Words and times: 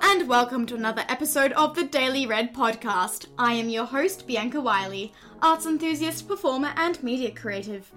and 0.00 0.28
welcome 0.28 0.64
to 0.64 0.76
another 0.76 1.04
episode 1.08 1.50
of 1.52 1.74
the 1.74 1.82
Daily 1.82 2.24
Red 2.24 2.54
podcast. 2.54 3.26
I 3.36 3.54
am 3.54 3.68
your 3.68 3.84
host, 3.84 4.28
Bianca 4.28 4.60
Wiley, 4.60 5.12
arts 5.42 5.66
enthusiast, 5.66 6.28
performer, 6.28 6.72
and 6.76 7.02
media 7.02 7.32
creative. 7.32 7.90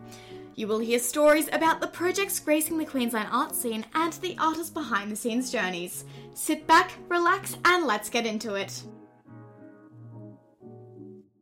You 0.56 0.68
will 0.68 0.80
hear 0.80 0.98
stories 0.98 1.48
about 1.52 1.80
the 1.80 1.88
projects 1.88 2.40
gracing 2.40 2.80
the 2.80 2.86
Queensland 2.86 3.30
art 3.32 3.54
scene 3.54 3.86
and 3.94 4.14
the 4.14 4.36
artists 4.40 4.72
behind 4.72 5.12
the 5.12 5.16
scenes 5.16 5.52
journeys. 5.52 6.06
Sit 6.34 6.66
back, 6.66 6.92
relax, 7.08 7.56
and 7.66 7.86
let's 7.86 8.10
get 8.10 8.26
into 8.26 8.56
it. 8.56 8.82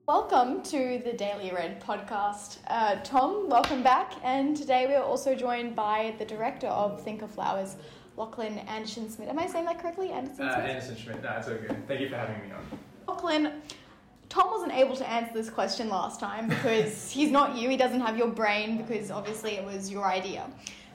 Welcome 0.07 0.63
to 0.63 1.01
the 1.05 1.13
Daily 1.13 1.51
Red 1.51 1.81
podcast. 1.81 2.57
Uh, 2.67 2.95
Tom, 3.03 3.47
welcome 3.47 3.81
back. 3.81 4.13
And 4.23 4.57
today 4.57 4.87
we 4.87 4.95
are 4.95 5.03
also 5.03 5.35
joined 5.35 5.75
by 5.75 6.15
the 6.17 6.25
director 6.25 6.67
of 6.67 7.01
Think 7.03 7.21
of 7.21 7.31
Flowers, 7.31 7.77
Lachlan 8.23 8.59
Anderson 8.59 9.09
Smith. 9.09 9.29
Am 9.29 9.39
I 9.39 9.47
saying 9.47 9.65
that 9.65 9.79
correctly? 9.81 10.11
Anderson 10.11 10.45
Uh, 10.45 10.53
Smith? 10.55 10.69
Anderson 10.69 10.95
Schmidt, 10.97 11.23
no, 11.23 11.29
it's 11.37 11.47
all 11.47 11.55
good. 11.55 11.87
Thank 11.87 12.01
you 12.01 12.09
for 12.09 12.17
having 12.17 12.35
me 12.41 12.51
on. 12.53 12.79
Lachlan, 13.07 13.61
Tom 14.27 14.51
wasn't 14.51 14.73
able 14.73 14.95
to 14.97 15.09
answer 15.09 15.33
this 15.33 15.49
question 15.49 15.87
last 15.89 16.19
time 16.19 16.49
because 16.49 17.09
he's 17.17 17.31
not 17.31 17.55
you. 17.57 17.69
He 17.69 17.77
doesn't 17.77 18.01
have 18.01 18.17
your 18.17 18.27
brain 18.27 18.77
because 18.77 19.09
obviously 19.09 19.51
it 19.53 19.63
was 19.63 19.89
your 19.89 20.05
idea. 20.05 20.45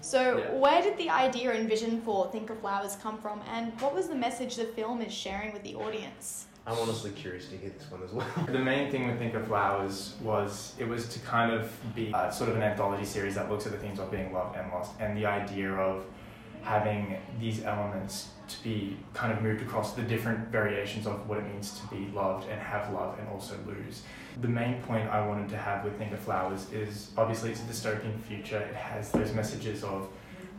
So, 0.02 0.36
Yeah. 0.36 0.52
where 0.58 0.82
did 0.82 0.98
the 0.98 1.08
idea 1.08 1.52
and 1.52 1.66
vision 1.66 2.02
for 2.02 2.30
Think 2.30 2.50
of 2.50 2.60
Flowers 2.60 2.94
come 2.96 3.16
from, 3.16 3.40
and 3.50 3.72
what 3.80 3.94
was 3.94 4.06
the 4.06 4.14
message 4.14 4.56
the 4.56 4.66
film 4.66 5.00
is 5.00 5.12
sharing 5.12 5.50
with 5.54 5.62
the 5.62 5.74
audience? 5.76 6.44
I'm 6.66 6.78
honestly 6.78 7.10
curious 7.12 7.48
to 7.48 7.56
hear 7.56 7.70
this 7.70 7.90
one 7.90 8.02
as 8.02 8.12
well. 8.12 8.26
The 8.46 8.58
main 8.58 8.90
thing 8.90 9.06
with 9.06 9.18
Think 9.18 9.32
of 9.34 9.46
Flowers 9.46 10.14
was 10.22 10.74
it 10.78 10.86
was 10.86 11.08
to 11.08 11.18
kind 11.20 11.52
of 11.52 11.72
be 11.94 12.12
uh, 12.12 12.30
sort 12.30 12.50
of 12.50 12.56
an 12.56 12.62
anthology 12.62 13.06
series 13.06 13.34
that 13.36 13.50
looks 13.50 13.64
at 13.64 13.72
the 13.72 13.78
themes 13.78 13.98
of 13.98 14.10
being 14.10 14.30
loved 14.34 14.56
and 14.58 14.70
lost, 14.70 14.92
and 15.00 15.16
the 15.16 15.24
idea 15.24 15.72
of 15.72 16.04
having 16.64 17.16
these 17.38 17.62
elements 17.62 18.30
to 18.48 18.62
be 18.62 18.96
kind 19.12 19.32
of 19.32 19.42
moved 19.42 19.62
across 19.62 19.92
the 19.92 20.02
different 20.02 20.48
variations 20.48 21.06
of 21.06 21.28
what 21.28 21.38
it 21.38 21.46
means 21.46 21.78
to 21.80 21.86
be 21.94 22.10
loved 22.12 22.48
and 22.48 22.60
have 22.60 22.92
love 22.92 23.18
and 23.18 23.28
also 23.28 23.54
lose. 23.66 24.02
The 24.40 24.48
main 24.48 24.82
point 24.82 25.08
I 25.08 25.26
wanted 25.26 25.48
to 25.50 25.56
have 25.56 25.84
with 25.84 25.96
Think 25.98 26.12
of 26.12 26.18
Flowers 26.20 26.70
is 26.72 27.10
obviously 27.16 27.50
it's 27.52 27.60
a 27.60 27.64
dystopian 27.64 28.18
future. 28.20 28.58
It 28.58 28.74
has 28.74 29.10
those 29.12 29.32
messages 29.32 29.84
of 29.84 30.08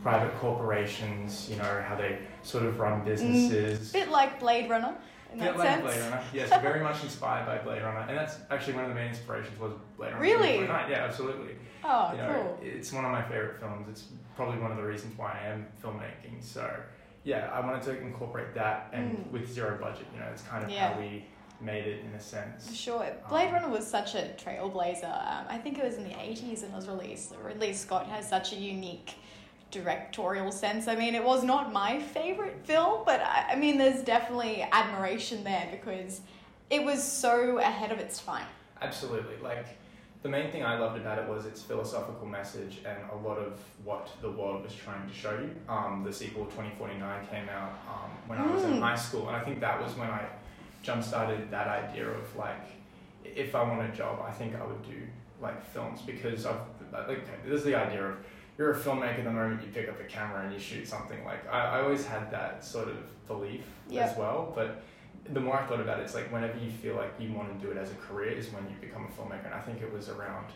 private 0.02 0.34
corporations, 0.38 1.48
you 1.50 1.56
know, 1.56 1.84
how 1.86 1.96
they 1.96 2.18
sort 2.42 2.64
of 2.64 2.78
run 2.78 3.00
mm. 3.00 3.04
businesses. 3.04 3.90
A 3.90 3.92
bit 3.92 4.08
like 4.08 4.40
Blade 4.40 4.70
Runner 4.70 4.96
in 5.32 5.38
Yeah, 5.38 5.44
that 5.46 5.58
like 5.58 5.68
sense. 5.68 5.82
Blade 5.82 6.00
Runner. 6.00 6.22
Yes, 6.32 6.48
very 6.62 6.80
much 6.82 7.02
inspired 7.02 7.46
by 7.46 7.58
Blade 7.58 7.82
Runner, 7.82 8.04
and 8.08 8.16
that's 8.16 8.38
actually 8.50 8.74
one 8.74 8.84
of 8.84 8.90
the 8.90 8.94
main 8.94 9.08
inspirations 9.08 9.58
was 9.58 9.72
Blade 9.96 10.08
Runner. 10.12 10.20
Really? 10.20 10.58
2049. 10.58 10.90
Yeah, 10.90 11.04
absolutely. 11.04 11.56
Oh, 11.84 12.10
you 12.12 12.18
know, 12.18 12.32
cool. 12.58 12.58
it's 12.62 12.92
one 12.92 13.04
of 13.04 13.10
my 13.12 13.22
favorite 13.22 13.60
films. 13.60 13.86
It's 13.88 14.04
probably 14.34 14.58
one 14.60 14.70
of 14.70 14.76
the 14.76 14.82
reasons 14.82 15.16
why 15.18 15.38
I 15.42 15.46
am 15.48 15.66
filmmaking. 15.82 16.42
So, 16.42 16.68
yeah, 17.24 17.50
I 17.52 17.60
wanted 17.60 17.82
to 17.82 17.98
incorporate 18.00 18.54
that, 18.54 18.88
and 18.92 19.18
Mm. 19.18 19.30
with 19.32 19.52
zero 19.52 19.78
budget, 19.80 20.06
you 20.12 20.20
know, 20.20 20.26
it's 20.32 20.42
kind 20.42 20.64
of 20.64 20.70
Yeah. 20.70 20.92
how 20.94 21.00
we 21.00 21.24
made 21.60 21.86
it 21.86 22.04
in 22.04 22.12
a 22.14 22.20
sense. 22.20 22.74
Sure. 22.76 23.06
Blade 23.28 23.48
Um, 23.48 23.54
Runner 23.54 23.68
was 23.70 23.86
such 23.86 24.14
a 24.14 24.34
trailblazer. 24.36 25.04
Um, 25.04 25.46
I 25.48 25.56
think 25.58 25.78
it 25.78 25.84
was 25.84 25.96
in 25.96 26.04
the 26.04 26.14
80s 26.20 26.62
and 26.62 26.72
was 26.74 26.86
released. 26.88 27.34
Ridley 27.42 27.72
Scott 27.72 28.06
has 28.08 28.28
such 28.28 28.52
a 28.52 28.56
unique 28.56 29.14
directorial 29.70 30.52
sense. 30.52 30.88
I 30.88 30.94
mean, 30.96 31.14
it 31.14 31.24
was 31.24 31.42
not 31.44 31.72
my 31.72 31.98
favorite 32.00 32.58
film, 32.64 33.02
but 33.04 33.20
I, 33.20 33.52
I 33.52 33.56
mean, 33.56 33.78
there's 33.78 34.02
definitely 34.02 34.62
admiration 34.72 35.44
there 35.44 35.68
because 35.70 36.20
it 36.70 36.82
was 36.84 37.02
so 37.02 37.58
ahead 37.58 37.92
of 37.92 37.98
its 37.98 38.18
time. 38.22 38.46
Absolutely. 38.80 39.36
Like 39.42 39.66
the 40.22 40.28
main 40.28 40.50
thing 40.50 40.64
I 40.64 40.78
loved 40.78 40.98
about 41.00 41.18
it 41.18 41.28
was 41.28 41.46
its 41.46 41.62
philosophical 41.62 42.26
message 42.26 42.78
and 42.86 42.96
a 43.12 43.16
lot 43.28 43.38
of 43.38 43.58
what 43.84 44.08
the 44.22 44.30
world 44.30 44.64
was 44.64 44.74
trying 44.74 45.06
to 45.08 45.14
show 45.14 45.32
you. 45.32 45.50
Um, 45.68 46.02
the 46.04 46.12
sequel 46.12 46.44
2049 46.46 47.26
came 47.28 47.48
out 47.48 47.72
um, 47.88 48.10
when 48.26 48.38
I 48.38 48.46
was 48.46 48.64
in 48.64 48.72
Mm. 48.74 48.80
high 48.80 48.96
school, 48.96 49.28
and 49.28 49.36
I 49.36 49.40
think 49.40 49.60
that 49.60 49.80
was 49.80 49.94
when 49.96 50.10
I 50.10 50.22
jump 50.82 51.02
started 51.02 51.50
that 51.50 51.66
idea 51.68 52.08
of 52.08 52.36
like 52.36 52.62
if 53.24 53.54
I 53.54 53.62
want 53.62 53.82
a 53.82 53.96
job, 53.96 54.24
I 54.26 54.30
think 54.30 54.54
I 54.54 54.64
would 54.64 54.82
do 54.84 55.02
like 55.42 55.64
films 55.72 56.00
because 56.02 56.46
I've 56.46 56.60
like 56.92 57.44
this 57.44 57.58
is 57.60 57.64
the 57.64 57.74
idea 57.74 58.04
of 58.06 58.16
you're 58.58 58.72
a 58.72 58.76
filmmaker 58.78 59.22
the 59.24 59.30
moment 59.30 59.60
you 59.62 59.68
pick 59.72 59.88
up 59.88 60.00
a 60.00 60.04
camera 60.04 60.44
and 60.44 60.52
you 60.52 60.58
shoot 60.58 60.86
something. 60.88 61.22
Like 61.24 61.46
I, 61.52 61.78
I 61.78 61.82
always 61.82 62.06
had 62.06 62.30
that 62.30 62.64
sort 62.64 62.88
of 62.88 62.96
belief 63.26 63.62
Yep. 63.88 64.10
as 64.10 64.16
well, 64.16 64.52
but 64.54 64.82
the 65.32 65.40
more 65.40 65.58
I 65.60 65.66
thought 65.66 65.80
about 65.80 65.98
it, 66.00 66.02
it's 66.04 66.14
like 66.14 66.32
whenever 66.32 66.58
you 66.58 66.70
feel 66.70 66.94
like 66.96 67.12
you 67.18 67.32
want 67.32 67.58
to 67.58 67.64
do 67.66 67.70
it 67.72 67.76
as 67.78 67.90
a 67.90 67.94
career 67.96 68.30
is 68.30 68.48
when 68.50 68.64
you 68.64 68.76
become 68.80 69.04
a 69.06 69.08
filmmaker. 69.20 69.44
And 69.46 69.54
I 69.54 69.60
think 69.60 69.82
it 69.82 69.92
was 69.92 70.08
around 70.08 70.46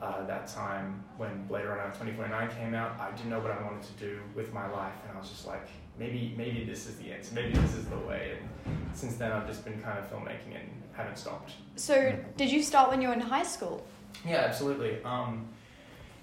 uh, 0.00 0.24
that 0.26 0.46
time 0.48 1.02
when 1.16 1.44
Blade 1.46 1.66
Runner 1.66 1.84
2049 1.86 2.50
came 2.56 2.74
out. 2.74 2.98
I 3.00 3.10
didn't 3.12 3.30
know 3.30 3.40
what 3.40 3.50
I 3.50 3.62
wanted 3.62 3.82
to 3.82 3.92
do 3.94 4.20
with 4.34 4.52
my 4.52 4.66
life, 4.70 4.94
and 5.08 5.16
I 5.16 5.20
was 5.20 5.28
just 5.28 5.46
like, 5.46 5.66
maybe 5.98 6.34
maybe 6.36 6.64
this 6.64 6.86
is 6.86 6.96
the 6.96 7.12
answer. 7.12 7.34
Maybe 7.34 7.52
this 7.54 7.74
is 7.74 7.84
the 7.86 7.98
way. 7.98 8.38
And 8.40 8.76
since 8.94 9.16
then, 9.16 9.32
I've 9.32 9.46
just 9.46 9.64
been 9.64 9.80
kind 9.82 9.98
of 9.98 10.10
filmmaking 10.10 10.54
and 10.54 10.68
haven't 10.92 11.18
stopped. 11.18 11.52
So, 11.76 12.16
did 12.36 12.50
you 12.50 12.62
start 12.62 12.90
when 12.90 13.02
you 13.02 13.08
were 13.08 13.14
in 13.14 13.20
high 13.20 13.42
school? 13.44 13.84
Yeah, 14.26 14.36
absolutely. 14.38 15.02
Um, 15.04 15.48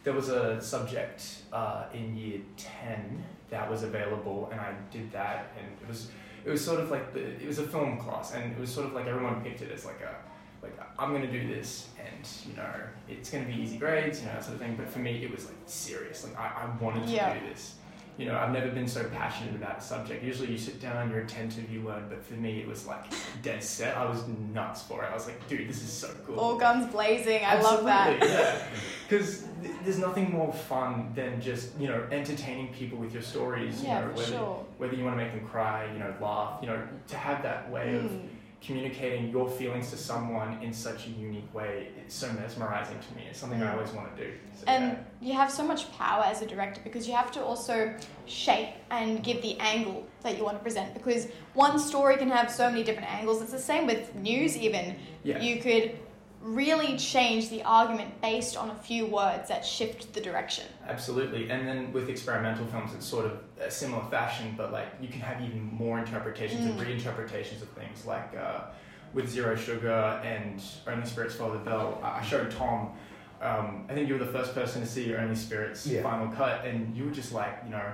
there 0.06 0.14
was 0.14 0.30
a 0.30 0.62
subject 0.62 1.40
uh, 1.52 1.86
in 1.94 2.16
year 2.16 2.40
ten 2.56 3.24
that 3.50 3.70
was 3.70 3.84
available, 3.84 4.48
and 4.52 4.62
I 4.62 4.74
did 4.92 5.12
that, 5.12 5.52
and 5.60 5.68
it 5.82 5.88
was 5.88 6.10
it 6.46 6.50
was 6.52 6.64
sort 6.64 6.80
of 6.80 6.90
like 6.92 7.14
the 7.14 7.20
it 7.22 7.46
was 7.48 7.60
a 7.60 7.68
film 7.68 7.98
class, 8.00 8.34
and 8.34 8.54
it 8.54 8.60
was 8.60 8.72
sort 8.72 8.86
of 8.88 8.94
like 8.94 9.08
everyone 9.08 9.42
picked 9.44 9.62
it 9.62 9.72
as 9.72 9.84
like 9.84 10.00
a 10.02 10.16
like 10.64 10.80
I'm 10.98 11.12
gonna 11.12 11.32
do 11.32 11.48
this, 11.48 11.90
and 12.00 12.28
you 12.48 12.56
know 12.56 12.72
it's 13.10 13.30
gonna 13.32 13.46
be 13.46 13.54
easy 13.56 13.78
grades, 13.78 14.22
you 14.22 14.28
know 14.28 14.34
that 14.34 14.44
sort 14.44 14.56
of 14.56 14.62
thing. 14.62 14.76
But 14.78 14.88
for 14.90 15.00
me, 15.00 15.24
it 15.24 15.32
was 15.32 15.46
like 15.48 15.58
serious. 15.66 16.24
Like 16.24 16.38
I, 16.40 16.64
I 16.66 16.84
wanted 16.84 17.08
to 17.08 17.12
Yeah. 17.12 17.34
do 17.38 17.46
this. 17.50 17.76
You 18.18 18.28
know, 18.28 18.38
I've 18.38 18.54
never 18.54 18.70
been 18.72 18.88
so 18.88 19.04
passionate 19.10 19.56
about 19.56 19.80
a 19.80 19.82
subject. 19.82 20.24
Usually, 20.24 20.50
you 20.50 20.58
sit 20.58 20.80
down, 20.80 21.10
you're 21.10 21.20
attentive, 21.20 21.70
you 21.70 21.82
learn. 21.82 22.06
But 22.08 22.24
for 22.24 22.36
me, 22.36 22.62
it 22.62 22.68
was 22.68 22.88
like 22.88 23.04
dead 23.42 23.62
set. 23.62 23.98
I 23.98 24.06
was 24.10 24.24
nuts 24.54 24.84
for 24.84 25.04
it. 25.04 25.10
I 25.12 25.14
was 25.14 25.26
like, 25.26 25.46
dude, 25.50 25.68
this 25.68 25.84
is 25.84 25.92
so 25.92 26.10
cool. 26.26 26.40
All 26.40 26.56
guns 26.58 26.90
blazing. 26.94 27.44
I 27.44 27.60
love 27.60 27.84
that. 27.84 28.18
Yeah. 28.24 28.64
Because 29.08 29.46
there's 29.84 30.00
nothing 30.00 30.32
more 30.32 30.52
fun 30.52 31.12
than 31.16 31.40
just 31.42 31.78
you 31.80 31.88
know 31.88 32.08
entertaining 32.12 32.74
people 32.74 32.98
with 32.98 33.14
your 33.14 33.22
stories. 33.22 33.82
You 33.82 33.88
Yeah, 33.90 34.00
know, 34.02 34.08
for 34.10 34.16
whether, 34.18 34.32
sure. 34.32 34.66
whether 34.78 34.96
you 34.96 35.04
want 35.04 35.18
to 35.18 35.24
make 35.24 35.34
them 35.34 35.46
cry, 35.48 35.86
you 35.94 36.00
know, 36.00 36.14
laugh, 36.20 36.60
you 36.62 36.68
know, 36.68 36.82
to 37.08 37.16
have 37.18 37.44
that 37.44 37.70
way 37.70 37.96
of 37.96 38.04
Mm. 38.12 38.30
communicating 38.62 39.30
your 39.30 39.48
feelings 39.48 39.92
to 39.92 39.98
someone 39.98 40.58
in 40.64 40.74
such 40.74 41.06
a 41.06 41.10
unique 41.12 41.54
way, 41.54 41.90
it's 42.00 42.16
so 42.16 42.28
mesmerizing 42.34 42.98
to 43.08 43.16
me. 43.16 43.22
It's 43.30 43.38
something 43.40 43.62
I 43.62 43.72
always 43.74 43.92
want 43.92 44.16
to 44.18 44.24
do. 44.26 44.32
So, 44.56 44.64
And 44.66 44.98
you 45.22 45.34
have 45.34 45.52
so 45.52 45.64
much 45.64 45.92
power 45.92 46.24
as 46.24 46.42
a 46.42 46.48
director 46.48 46.82
because 46.84 47.08
you 47.08 47.14
have 47.14 47.32
to 47.34 47.44
also 47.44 47.94
shape 48.26 48.70
and 48.90 49.22
give 49.24 49.44
the 49.44 49.56
angle 49.60 50.08
that 50.24 50.36
you 50.38 50.44
want 50.44 50.58
to 50.58 50.64
present 50.64 50.96
because 50.96 51.28
one 51.54 51.78
story 51.78 52.18
can 52.18 52.30
have 52.32 52.50
so 52.50 52.68
many 52.72 52.84
different 52.84 53.12
angles. 53.14 53.40
It's 53.44 53.52
the 53.52 53.60
same 53.60 53.86
with 53.86 54.16
news, 54.16 54.58
even. 54.58 54.96
yeah. 55.24 55.40
You 55.40 55.62
could 55.62 56.00
really 56.46 56.96
change 56.96 57.50
the 57.50 57.64
argument 57.64 58.22
based 58.22 58.56
on 58.56 58.70
a 58.70 58.76
few 58.76 59.08
words 59.08 59.50
that 59.50 59.66
shift 59.66 60.14
the 60.14 60.22
direction. 60.22 60.64
Absolutely, 60.88 61.50
and 61.50 61.68
then 61.68 61.92
with 61.92 62.08
experimental 62.08 62.66
films, 62.68 62.94
it's 62.94 63.06
sort 63.06 63.26
of 63.26 63.40
a 63.60 63.72
similar 63.72 64.04
fashion, 64.12 64.54
but 64.56 64.72
like 64.72 64.88
you 65.02 65.08
can 65.08 65.22
have 65.22 65.42
even 65.42 65.64
more 65.74 65.98
interpretations 65.98 66.66
and 66.66 66.80
Mm. 66.80 66.86
reinterpretations 66.86 67.64
of 67.64 67.70
things. 67.70 68.06
Like 68.06 68.36
uh, 68.38 68.66
with 69.14 69.28
Zero 69.28 69.56
Sugar 69.56 70.22
and 70.24 70.62
Only 70.88 71.06
Spirits 71.08 71.34
Follow 71.36 71.54
the 71.54 71.60
Bell, 71.66 72.00
I 72.04 72.20
I 72.20 72.22
showed 72.22 72.52
Tom. 72.52 72.92
Um, 73.42 73.86
I 73.90 73.94
think 73.96 74.08
you 74.08 74.14
were 74.18 74.24
the 74.24 74.32
first 74.32 74.54
person 74.54 74.82
to 74.82 74.88
see 74.88 75.16
Only 75.16 75.36
Spirits 75.36 75.88
Yeah. 75.88 76.04
final 76.04 76.28
cut, 76.28 76.64
and 76.66 76.96
you 76.96 77.06
were 77.06 77.12
just 77.12 77.32
like, 77.34 77.60
you 77.66 77.72
know, 77.72 77.92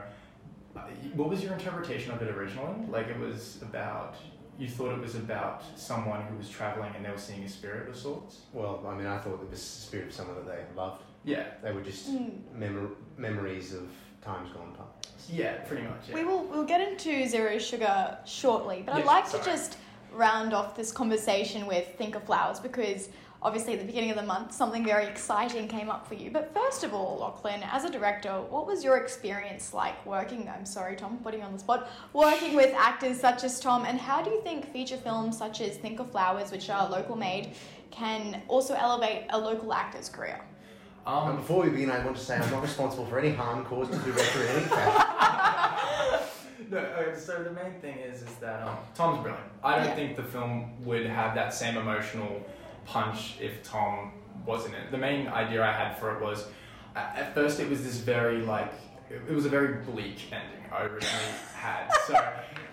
uh, 0.76 0.82
what 1.16 1.30
was 1.30 1.42
your 1.42 1.54
interpretation 1.54 2.12
of 2.12 2.22
it 2.22 2.28
originally? 2.36 2.76
Like 2.90 3.08
it 3.08 3.18
was 3.18 3.60
about. 3.62 4.16
You 4.62 4.68
thought 4.68 4.92
it 4.94 5.00
was 5.02 5.16
about 5.16 5.64
someone 5.76 6.22
who 6.22 6.38
was 6.38 6.48
traveling 6.48 6.94
and 6.96 7.04
they 7.04 7.10
were 7.10 7.18
seeing 7.18 7.44
a 7.44 7.50
spirit 7.50 7.90
of 7.90 7.98
sorts. 7.98 8.42
Well, 8.54 8.86
I 8.88 8.94
mean, 8.96 9.08
I 9.08 9.18
thought 9.18 9.34
it 9.34 9.40
was 9.40 9.50
the 9.50 9.58
spirit 9.58 10.10
of 10.10 10.14
someone 10.14 10.36
that 10.36 10.46
they 10.46 10.60
loved. 10.80 11.02
Yeah, 11.24 11.46
They 11.64 11.72
were 11.72 11.82
just 11.82 12.12
Mm. 12.14 12.44
memor- 12.54 12.92
memories 13.18 13.74
of 13.74 13.90
times 14.24 14.52
gone 14.52 14.76
past. 14.78 15.32
yeah, 15.32 15.54
pretty 15.68 15.82
much. 15.82 16.10
Yeah. 16.10 16.14
We 16.16 16.26
will 16.26 16.44
we'll 16.44 16.64
get 16.64 16.80
into 16.80 17.28
Zero 17.28 17.58
Sugar 17.58 18.20
shortly, 18.26 18.84
but 18.86 18.94
I'd 18.94 18.98
Yes, 19.00 19.08
like 19.08 19.32
to 19.32 19.44
just 19.44 19.78
round 20.14 20.54
off 20.54 20.76
this 20.76 20.92
conversation 20.92 21.66
with 21.66 21.96
Think 21.98 22.14
of 22.16 22.24
Flowers 22.24 22.60
because 22.60 23.10
obviously 23.44 23.74
at 23.74 23.80
the 23.80 23.86
beginning 23.86 24.12
of 24.12 24.16
the 24.18 24.24
month 24.24 24.54
something 24.54 24.84
very 24.86 25.06
exciting 25.06 25.68
came 25.68 25.90
up 25.90 26.08
for 26.08 26.14
you. 26.14 26.30
But 26.30 26.54
first 26.54 26.84
of 26.84 26.94
all, 26.94 27.18
Lachlan, 27.20 27.64
as 27.72 27.84
a 27.84 27.90
director, 27.90 28.32
what 28.50 28.68
was 28.68 28.84
your 28.84 28.98
experience 28.98 29.74
like 29.74 30.06
working 30.06 30.48
I'm 30.48 30.66
sorry 30.66 30.96
Tom, 30.96 31.18
putting 31.24 31.40
you 31.40 31.46
on 31.46 31.54
the 31.54 31.60
spot, 31.60 31.90
working 32.14 32.56
with 32.56 32.74
actors 32.76 33.20
such 33.20 33.44
as 33.44 33.60
Tom 33.60 33.86
and 33.86 34.00
how 34.00 34.22
do 34.22 34.30
you 34.30 34.42
think 34.42 34.72
feature 34.72 34.98
films 34.98 35.38
such 35.38 35.62
as 35.62 35.78
Think 35.78 36.00
of 36.00 36.12
Flowers, 36.12 36.52
which 36.52 36.70
are 36.70 36.88
local 36.90 37.16
made, 37.16 37.54
can 37.90 38.42
also 38.48 38.74
elevate 38.76 39.26
a 39.32 39.38
local 39.40 39.74
actor's 39.74 40.08
career? 40.10 40.40
Um, 41.06 41.30
and 41.30 41.38
before 41.40 41.64
we 41.64 41.72
begin, 41.72 41.90
I 41.90 42.06
want 42.06 42.16
to 42.18 42.24
say 42.24 42.38
I'm 42.38 42.52
not 42.52 42.62
responsible 42.62 43.08
for 43.08 43.18
any 43.18 43.32
harm 43.32 43.66
caused 43.66 43.92
to 43.92 43.98
the 43.98 44.12
director 44.12 44.44
in 44.44 44.50
any 44.50 44.66
fashion. 44.66 46.28
no, 46.70 46.78
okay, 46.78 47.20
so 47.20 47.44
the 47.44 47.50
main 47.52 47.74
thing 47.82 47.98
is 47.98 48.22
is 48.22 48.36
that 48.36 48.62
um, 48.62 48.78
Tom's 48.94 49.20
brilliant. 49.24 49.44
I 49.64 49.78
don't 49.78 49.88
Yeah. 49.88 49.96
think 49.96 50.16
the 50.16 50.24
film 50.24 50.72
would 50.86 51.08
have 51.08 51.34
that 51.34 51.56
same 51.56 51.76
emotional 51.76 52.46
punch 52.86 53.36
if 53.40 53.64
Tom 53.64 54.14
wasn't 54.46 54.76
in 54.76 54.82
it. 54.82 54.92
The 54.92 54.98
main 54.98 55.28
idea 55.28 55.64
I 55.64 55.72
had 55.72 55.98
for 55.98 56.16
it 56.16 56.22
was, 56.22 56.48
at 56.96 57.16
at 57.18 57.34
first 57.36 57.60
it 57.60 57.70
was 57.70 57.84
this 57.84 57.98
very 57.98 58.42
like, 58.42 58.72
it 59.10 59.22
it 59.30 59.34
was 59.34 59.46
a 59.46 59.50
very 59.50 59.84
bleak 59.84 60.20
ending 60.32 60.66
I 60.72 60.84
originally 60.84 61.32
had. 61.56 61.90
So 62.08 62.16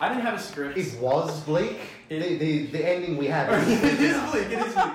I 0.00 0.08
didn't 0.08 0.22
have 0.22 0.34
a 0.38 0.42
script. 0.42 0.78
It 0.78 0.98
was 1.00 1.40
bleak. 1.42 1.78
It- 2.08 2.20
the, 2.22 2.36
the 2.38 2.66
the 2.66 2.88
ending 2.88 3.16
we 3.16 3.26
had. 3.26 3.48
it 3.52 3.58
was 3.60 3.68
bleak 3.80 4.00
is 4.00 4.12
enough. 4.14 4.32
bleak. 4.32 4.46
It 4.52 4.58
is 4.58 4.74
bleak. 4.74 4.86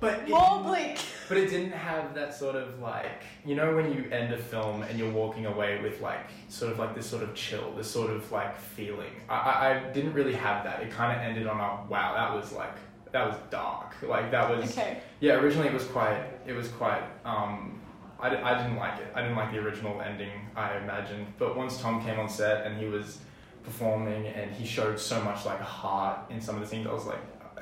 But 0.00 0.14
it 0.20 0.28
More 0.28 0.40
didn't- 0.58 0.66
bleak. 0.66 0.98
But 1.26 1.38
it 1.38 1.48
didn't 1.48 1.72
have 1.72 2.14
that 2.14 2.34
sort 2.34 2.54
of 2.54 2.80
like 2.80 3.22
you 3.46 3.54
know 3.54 3.74
when 3.74 3.90
you 3.92 4.04
end 4.10 4.32
a 4.34 4.36
film 4.38 4.82
and 4.82 4.98
you're 4.98 5.10
walking 5.10 5.46
away 5.46 5.80
with 5.82 6.00
like 6.02 6.20
sort 6.48 6.70
of 6.70 6.78
like 6.78 6.94
this 6.94 7.06
sort 7.06 7.22
of 7.22 7.34
chill, 7.34 7.72
this 7.74 7.90
sort 7.90 8.10
of 8.10 8.30
like 8.30 8.58
feeling. 8.58 9.10
I 9.30 9.34
I, 9.34 9.70
I 9.88 9.92
didn't 9.92 10.12
really 10.12 10.34
have 10.34 10.64
that. 10.64 10.82
It 10.82 10.90
kind 10.90 11.16
of 11.16 11.22
ended 11.26 11.46
on 11.46 11.58
a 11.58 11.90
wow. 11.90 12.12
That 12.14 12.34
was 12.34 12.52
like 12.52 12.74
that 13.14 13.28
was 13.28 13.36
dark. 13.50 13.94
Like 14.02 14.30
that 14.32 14.50
was 14.50 14.70
Okay. 14.76 14.98
yeah. 15.20 15.34
Originally 15.34 15.68
it 15.68 15.74
was 15.74 15.84
quite 15.84 16.20
it 16.46 16.52
was 16.52 16.68
quite 16.68 17.02
um. 17.24 17.80
I, 18.20 18.28
I 18.28 18.52
didn't 18.62 18.76
like 18.76 19.00
it. 19.00 19.08
I 19.14 19.20
didn't 19.22 19.36
like 19.36 19.50
the 19.52 19.58
original 19.58 20.00
ending. 20.00 20.30
I 20.56 20.76
imagined, 20.78 21.26
but 21.38 21.56
once 21.56 21.80
Tom 21.80 22.02
came 22.04 22.18
on 22.18 22.28
set 22.28 22.64
and 22.66 22.78
he 22.78 22.86
was 22.86 23.18
performing 23.64 24.26
and 24.28 24.50
he 24.52 24.64
showed 24.66 24.98
so 24.98 25.20
much 25.22 25.44
like 25.44 25.60
heart 25.60 26.18
in 26.30 26.40
some 26.40 26.54
of 26.54 26.60
the 26.62 26.66
scenes, 26.66 26.86
I 26.86 26.92
was 26.92 27.04
like, 27.06 27.18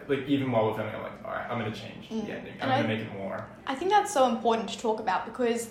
like 0.08 0.28
even 0.28 0.52
while 0.52 0.66
we're 0.66 0.74
filming, 0.76 0.94
I'm 0.94 1.02
like, 1.02 1.24
all 1.24 1.32
right, 1.32 1.46
I'm 1.50 1.58
gonna 1.58 1.74
change 1.74 2.08
Mm. 2.10 2.26
the 2.26 2.32
ending. 2.32 2.54
And 2.60 2.70
I'm 2.70 2.78
I- 2.78 2.82
gonna 2.82 2.94
make 2.94 3.00
it 3.06 3.12
more. 3.14 3.44
I 3.66 3.74
think 3.74 3.90
that's 3.90 4.12
so 4.12 4.28
important 4.28 4.68
to 4.70 4.78
talk 4.78 5.00
about 5.00 5.24
because 5.24 5.70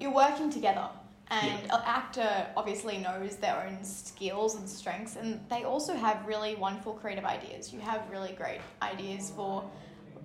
you're 0.00 0.12
working 0.14 0.48
together 0.50 0.88
and 1.28 1.64
an 1.64 1.80
actor 1.84 2.46
obviously 2.56 2.98
knows 2.98 3.36
their 3.36 3.66
own 3.66 3.82
skills 3.82 4.56
and 4.56 4.68
strengths 4.68 5.16
and 5.16 5.40
they 5.48 5.64
also 5.64 5.94
have 5.94 6.26
really 6.26 6.54
wonderful 6.54 6.92
creative 6.92 7.24
ideas. 7.24 7.72
You 7.72 7.80
have 7.80 8.02
really 8.10 8.32
great 8.32 8.60
ideas 8.82 9.32
for 9.34 9.64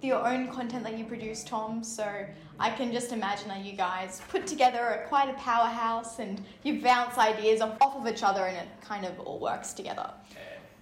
your 0.01 0.25
own 0.25 0.47
content 0.47 0.83
that 0.83 0.97
you 0.97 1.05
produce, 1.05 1.43
Tom. 1.43 1.83
So 1.83 2.25
I 2.59 2.69
can 2.69 2.91
just 2.91 3.11
imagine 3.11 3.49
that 3.49 3.63
you 3.65 3.73
guys 3.73 4.21
put 4.29 4.47
together 4.47 4.79
a, 4.79 5.07
quite 5.07 5.29
a 5.29 5.33
powerhouse 5.33 6.19
and 6.19 6.41
you 6.63 6.81
bounce 6.81 7.17
ideas 7.17 7.61
off, 7.61 7.77
off 7.81 7.95
of 7.95 8.07
each 8.07 8.23
other 8.23 8.45
and 8.45 8.57
it 8.57 8.67
kind 8.81 9.05
of 9.05 9.19
all 9.19 9.39
works 9.39 9.73
together. 9.73 10.09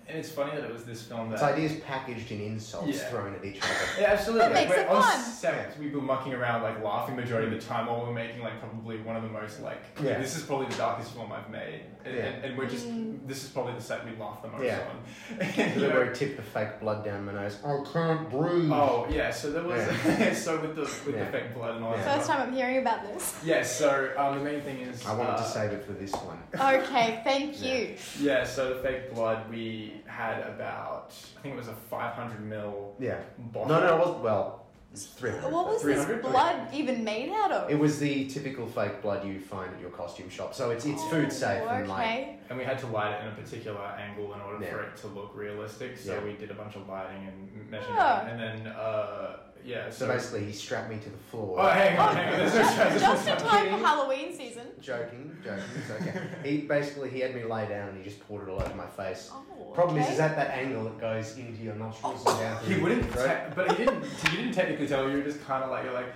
And 0.09 0.18
it's 0.19 0.30
funny 0.30 0.51
that 0.56 0.63
it 0.63 0.71
was 0.71 0.86
this 0.86 1.01
film 1.04 1.27
that 1.30 1.33
It's 1.33 1.42
that. 1.42 1.54
ideas 1.56 1.74
packaged 1.86 2.31
in 2.31 2.39
insults 2.39 2.88
Yeah. 2.98 3.09
thrown 3.09 3.36
at 3.36 3.44
each 3.44 3.62
other. 3.62 3.74
Yeah, 4.00 4.12
absolutely. 4.13 4.48
That 4.48 4.54
makes 4.54 4.69
Like, 4.69 4.80
it 4.80 4.88
on 4.88 5.01
fun. 5.01 5.19
set, 5.21 5.77
we 5.77 5.89
were 5.89 6.00
mucking 6.01 6.33
around, 6.33 6.62
like 6.63 6.81
laughing 6.81 7.18
majority 7.18 7.54
of 7.54 7.62
the 7.62 7.68
time, 7.68 7.88
while 7.88 8.00
we 8.00 8.07
we're 8.07 8.13
making 8.13 8.42
like 8.42 8.57
probably 8.62 9.00
one 9.01 9.18
of 9.18 9.24
the 9.24 9.27
most 9.30 9.62
like. 9.62 9.83
Yeah. 10.01 10.18
This 10.19 10.38
is 10.38 10.44
probably 10.44 10.68
the 10.68 10.75
darkest 10.77 11.12
film 11.12 11.30
I've 11.33 11.50
made, 11.50 11.81
and, 12.06 12.15
Yeah. 12.15 12.24
and, 12.24 12.45
and 12.45 12.57
we're 12.57 12.69
just. 12.69 12.88
Mm. 12.88 13.27
This 13.27 13.44
is 13.44 13.50
probably 13.50 13.74
the 13.74 13.81
set 13.81 14.06
we 14.06 14.15
laugh 14.18 14.42
the 14.42 14.48
most 14.48 14.63
Yeah. 14.63 14.80
on. 14.89 15.38
The 15.39 15.45
You 15.45 15.51
bit 15.56 15.77
know? 15.77 15.89
where 15.89 16.06
he 16.06 16.13
tipped 16.15 16.38
the 16.38 16.44
fake 16.44 16.80
blood 16.80 17.04
down 17.04 17.25
my 17.25 17.33
nose. 17.33 17.57
I 17.65 17.83
can't 17.92 18.30
breathe. 18.30 18.71
Oh 18.71 19.07
yeah, 19.09 19.30
so 19.31 19.51
there 19.51 19.63
was 19.63 19.83
so 20.42 20.62
with 20.62 20.75
the 20.75 20.83
with 20.83 21.15
Yeah. 21.18 21.25
the 21.25 21.31
fake 21.31 21.54
blood 21.54 21.75
and 21.75 21.83
all 21.83 21.92
that 21.98 22.06
First 22.18 22.30
time 22.30 22.48
I'm 22.48 22.54
hearing 22.54 22.77
about 22.77 23.04
this. 23.04 23.36
Yeah, 23.44 23.62
so 23.62 24.12
um, 24.18 24.38
the 24.39 24.45
main 24.45 24.62
thing 24.62 24.80
is. 24.80 25.06
I 25.06 25.13
wanted 25.13 25.31
uh, 25.33 25.38
to 25.38 25.44
save 25.44 25.71
it 25.71 25.83
for 25.86 25.92
this 25.92 26.13
one. 26.13 26.39
Okay, 26.56 27.19
thank 27.25 27.62
Yeah. 27.62 27.74
you. 27.74 27.95
Yeah, 28.21 28.44
so 28.45 28.74
the 28.74 28.80
fake 28.81 29.13
blood 29.13 29.50
we 29.50 29.96
had 30.07 30.39
about 30.48 31.13
I 31.38 31.42
think 31.42 31.56
it 31.56 31.57
was 31.57 31.68
a 31.68 31.74
500 31.89 32.42
mil 32.44 32.95
Yeah. 33.00 33.19
bottle. 33.38 33.69
No, 33.69 33.80
no, 33.81 33.95
it 33.95 34.00
wasn't. 34.00 34.19
Well, 34.24 34.63
it's 34.94 35.06
300. 35.06 35.51
What 35.51 35.68
was 35.68 35.83
this 35.83 36.06
300? 36.06 36.21
blood 36.24 36.74
even 36.74 37.04
made 37.04 37.30
out 37.31 37.51
of? 37.51 37.69
It 37.69 37.77
was 37.77 38.00
the 38.00 38.27
typical 38.27 38.65
fake 38.65 39.01
blood 39.01 39.27
you 39.27 39.39
find 39.39 39.74
at 39.74 39.80
your 39.81 39.89
costume 39.92 40.30
shop. 40.30 40.54
So 40.56 40.71
it's 40.71 40.86
it's 40.86 41.04
food 41.06 41.31
safe 41.31 41.62
Oh, 41.65 41.69
and 41.69 41.88
like. 41.88 42.39
And 42.50 42.57
we 42.57 42.63
had 42.63 42.80
to 42.80 42.88
light 42.88 43.13
it 43.15 43.21
in 43.25 43.33
a 43.33 43.36
particular 43.36 43.81
angle 43.81 44.33
in 44.33 44.39
order 44.42 44.63
Yeah. 44.63 44.71
for 44.71 44.81
it 44.83 44.95
to 44.98 45.07
look 45.07 45.31
realistic. 45.36 45.98
So 45.98 46.13
Yeah. 46.13 46.24
we 46.24 46.33
did 46.38 46.50
a 46.51 46.54
bunch 46.54 46.75
of 46.77 46.88
lighting 46.88 47.27
and 47.27 47.69
measuring, 47.69 47.95
Ah. 48.00 48.21
and 48.25 48.39
then 48.39 48.68
uh, 48.68 49.36
yeah. 49.67 49.89
so 49.89 50.05
So, 50.05 50.13
basically 50.13 50.45
he 50.45 50.51
strapped 50.53 50.89
me 50.89 50.97
to 50.97 51.09
the 51.09 51.17
floor. 51.29 51.57
oh, 51.59 51.67
hang 51.67 51.97
on, 51.99 52.09
Oh, 52.09 52.13
hang 52.13 52.33
on. 52.33 52.39
There's 52.39 52.53
no 52.55 52.61
transition. 52.75 52.99
Just 52.99 53.27
in 53.27 53.33
I'm 53.33 53.37
time 53.39 53.63
kidding. 53.65 53.79
for 53.79 53.85
Halloween 53.85 54.35
season. 54.35 54.67
Joking, 54.81 55.37
joking. 55.43 55.63
It's 55.75 55.91
okay. 55.91 56.27
he 56.43 56.57
basically 56.61 57.09
he 57.09 57.19
had 57.19 57.35
me 57.35 57.43
lay 57.43 57.67
down 57.67 57.89
and 57.89 57.97
he 57.97 58.03
just 58.03 58.25
poured 58.27 58.47
it 58.47 58.51
all 58.51 58.61
over 58.61 58.73
my 58.75 58.87
face. 58.87 59.29
Oh, 59.33 59.43
Problem 59.73 59.97
okay. 59.97 60.07
is, 60.07 60.13
is 60.15 60.19
at 60.19 60.35
that 60.37 60.51
angle 60.51 60.87
it 60.87 60.99
goes 60.99 61.37
into 61.37 61.61
your 61.61 61.75
nostrils 61.75 62.25
and 62.25 62.39
down 62.39 62.63
through 62.63 62.75
He 62.75 62.81
wouldn't, 62.81 63.11
throat. 63.11 63.27
te- 63.49 63.53
but 63.55 63.71
he 63.71 63.77
didn't. 63.85 64.03
He 64.05 64.37
didn't 64.37 64.53
technically 64.53 64.87
tell 64.87 65.03
you. 65.03 65.11
You 65.11 65.17
were 65.17 65.23
just 65.23 65.43
kind 65.45 65.63
of 65.63 65.69
like 65.69 65.83
you're 65.83 65.93
like, 65.93 66.13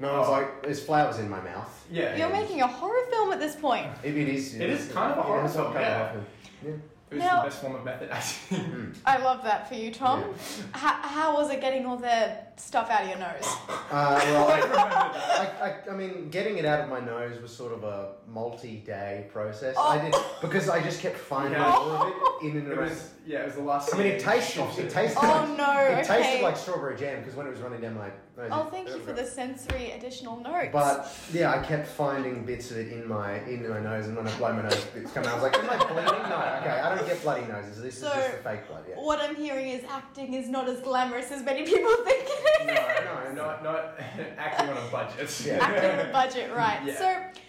No, 0.00 0.14
I 0.14 0.18
was 0.20 0.28
like, 0.28 0.62
there's 0.62 0.82
flowers 0.82 1.18
in 1.18 1.28
my 1.28 1.40
mouth. 1.40 1.86
yeah. 1.90 2.16
You're 2.16 2.30
making 2.30 2.60
a 2.62 2.66
horror 2.66 3.04
film 3.10 3.32
at 3.32 3.40
this 3.40 3.56
point. 3.56 3.88
If 4.02 4.14
it 4.16 4.28
is, 4.28 4.54
It 4.54 4.70
is 4.70 4.88
kind 4.92 5.12
of 5.12 5.18
a 5.18 5.22
horror 5.22 5.48
film, 5.48 5.72
kind 5.72 5.80
yeah. 5.80 6.08
horror 6.08 6.24
film. 6.62 6.82
was 7.10 7.18
Now- 7.20 7.42
the 7.42 7.48
best 7.48 7.60
form 7.60 7.74
of 7.74 7.84
method 7.84 8.08
acting. 8.10 8.58
Mm. 8.58 8.94
I 9.04 9.18
love 9.18 9.42
that 9.44 9.68
for 9.68 9.74
you, 9.74 9.92
Tom. 9.92 10.20
Yeah. 10.20 10.64
How, 10.72 11.08
how 11.08 11.34
was 11.34 11.50
it 11.50 11.60
getting 11.60 11.84
all 11.86 11.96
the 11.98 12.36
stuff 12.56 12.90
out 12.90 13.02
of 13.02 13.08
your 13.08 13.18
nose? 13.18 13.44
Uh, 13.90 14.20
well, 14.24 14.48
I 14.48 14.60
I. 14.60 15.42
I, 15.42 15.68
I, 15.68 15.90
I 15.92 15.96
mean, 15.96 16.28
getting 16.30 16.58
it 16.58 16.64
out 16.64 16.80
of 16.80 16.88
my 16.88 17.00
nose 17.00 17.40
was 17.40 17.54
sort 17.54 17.72
of 17.72 17.84
a 17.84 18.12
multi-day 18.28 19.26
process. 19.32 19.74
Oh. 19.78 19.88
I 19.90 19.98
did 20.02 20.14
because 20.40 20.68
I 20.68 20.82
just 20.82 21.00
kept 21.00 21.16
finding 21.16 21.52
Yeah. 21.60 21.70
more 21.70 22.06
of 22.06 22.08
it 22.42 22.46
in 22.50 22.56
and 22.58 22.68
It 22.68 22.78
around. 22.78 22.90
was 22.90 23.10
yeah. 23.26 23.40
It 23.40 23.46
was 23.46 23.54
the 23.54 23.62
last. 23.62 23.94
I 23.94 23.98
mean, 23.98 24.06
it 24.08 24.20
tasted. 24.20 24.54
Shot 24.54 24.78
It 24.78 24.90
tasted. 24.90 25.18
Oh 25.22 25.28
like, 25.28 25.56
no, 25.56 25.78
It 25.80 25.98
okay. 25.98 26.22
tasted 26.22 26.42
like 26.42 26.56
strawberry 26.56 26.96
jam 26.96 27.20
because 27.20 27.34
when 27.36 27.46
it 27.46 27.50
was 27.50 27.60
running 27.60 27.80
down 27.80 27.94
my 27.96 28.08
nose. 28.36 28.48
Oh, 28.50 28.66
it- 28.66 28.70
thank 28.70 28.88
you 28.88 28.98
for 29.00 29.12
the 29.12 29.24
sensory 29.24 29.92
additional 29.92 30.38
notes. 30.40 30.70
But 30.72 31.12
yeah, 31.32 31.50
I 31.52 31.58
kept 31.64 31.86
finding 31.86 32.44
bits 32.44 32.70
of 32.70 32.78
it 32.78 32.92
in 32.92 33.06
my 33.08 33.40
in 33.44 33.68
my 33.68 33.80
nose, 33.80 34.06
and 34.06 34.16
when 34.16 34.26
I 34.26 34.36
blow 34.38 34.52
my 34.52 34.62
nose, 34.62 34.84
bits 34.94 35.12
come 35.12 35.24
out. 35.24 35.30
I 35.32 35.34
was 35.34 35.42
like, 35.42 35.58
"Am 35.58 35.70
I 35.70 35.76
bleeding? 35.76 36.22
No, 36.28 36.58
okay, 36.60 36.80
I 36.80 36.94
don't 36.94 37.06
get 37.06 37.22
bloody 37.22 37.46
noses. 37.46 37.80
This 37.82 37.98
So- 38.00 38.08
is 38.08 38.14
just 38.14 38.36
the 38.38 38.42
fake 38.42 38.68
blood." 38.68 38.84
Yeah. 38.88 38.96
what 38.96 39.20
I'm 39.20 39.34
hearing 39.36 39.68
is 39.68 39.84
acting 39.90 40.34
is 40.34 40.48
not 40.48 40.68
as 40.68 40.80
glamorous 40.80 41.30
as 41.30 41.42
many 41.44 41.64
people 41.64 41.94
think 42.04 42.24
it 42.24 42.28
is. 42.30 42.41
No, 42.66 43.34
No, 43.34 43.34
not 43.34 43.64
not 43.64 43.94
acting 44.38 44.68
on 44.68 44.76
a 44.76 44.90
budget. 44.90 45.42
Yeah. 45.46 45.58
acting 45.60 45.90
on 45.90 46.06
a 46.06 46.12
budget, 46.12 46.52
right? 46.54 46.80
Yeah. 46.86 46.98
So 46.98 47.40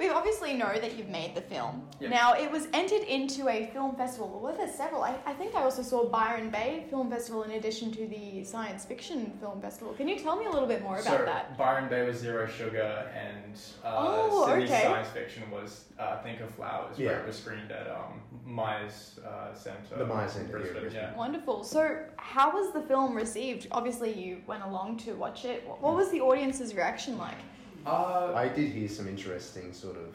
we 0.00 0.08
obviously 0.08 0.54
know 0.54 0.72
that 0.80 0.96
you've 0.96 1.10
made 1.10 1.34
the 1.34 1.42
film. 1.42 1.86
Yeah. 2.00 2.08
Now 2.08 2.32
it 2.32 2.50
was 2.50 2.68
entered 2.72 3.02
into 3.02 3.50
a 3.50 3.66
film 3.66 3.94
festival. 3.96 4.40
Well, 4.42 4.56
there's 4.56 4.74
several. 4.74 5.02
I, 5.02 5.14
I 5.26 5.34
think 5.34 5.54
I 5.54 5.62
also 5.62 5.82
saw 5.82 6.06
Byron 6.08 6.48
Bay 6.48 6.86
Film 6.88 7.10
Festival 7.10 7.42
in 7.42 7.50
addition 7.52 7.92
to 7.92 8.06
the 8.06 8.42
Science 8.42 8.86
Fiction 8.86 9.30
Film 9.40 9.60
Festival. 9.60 9.92
Can 9.92 10.08
you 10.08 10.18
tell 10.18 10.36
me 10.36 10.46
a 10.46 10.50
little 10.50 10.66
bit 10.66 10.82
more 10.82 10.98
about 10.98 11.18
so, 11.18 11.24
that? 11.26 11.58
Byron 11.58 11.90
Bay 11.90 12.06
was 12.06 12.16
Zero 12.16 12.46
Sugar, 12.48 13.12
and 13.14 13.54
uh, 13.84 13.94
Oh, 13.98 14.46
Sydney's 14.46 14.70
okay. 14.70 14.84
Science 14.84 15.08
Fiction 15.08 15.42
was 15.50 15.84
uh, 15.98 16.22
Think 16.22 16.40
of 16.40 16.48
Flowers, 16.54 16.96
where 16.96 17.06
Yeah. 17.12 17.18
it 17.18 17.26
was 17.26 17.38
screened 17.38 17.70
at 17.70 17.86
um, 17.88 18.22
Myers 18.46 19.20
uh, 19.26 19.52
Centre. 19.54 19.98
The 19.98 20.06
Myers 20.06 20.32
Centre, 20.32 20.46
yeah, 20.46 20.52
Brisbane. 20.62 20.80
Brisbane. 20.82 21.00
Yeah. 21.02 21.14
Wonderful. 21.14 21.62
So 21.62 22.04
how 22.16 22.50
was 22.50 22.72
the 22.72 22.80
film 22.80 23.14
received? 23.14 23.66
Obviously, 23.70 24.14
you 24.14 24.38
went 24.46 24.62
along 24.62 24.96
to 24.98 25.12
watch 25.12 25.44
it. 25.44 25.66
What, 25.68 25.82
what 25.82 25.94
was 25.94 26.10
the 26.10 26.22
audience's 26.22 26.74
reaction 26.74 27.18
like? 27.18 27.36
Uh, 27.86 28.32
I 28.34 28.48
did 28.48 28.70
hear 28.72 28.88
some 28.88 29.08
interesting 29.08 29.72
sort 29.72 29.96
of 29.96 30.14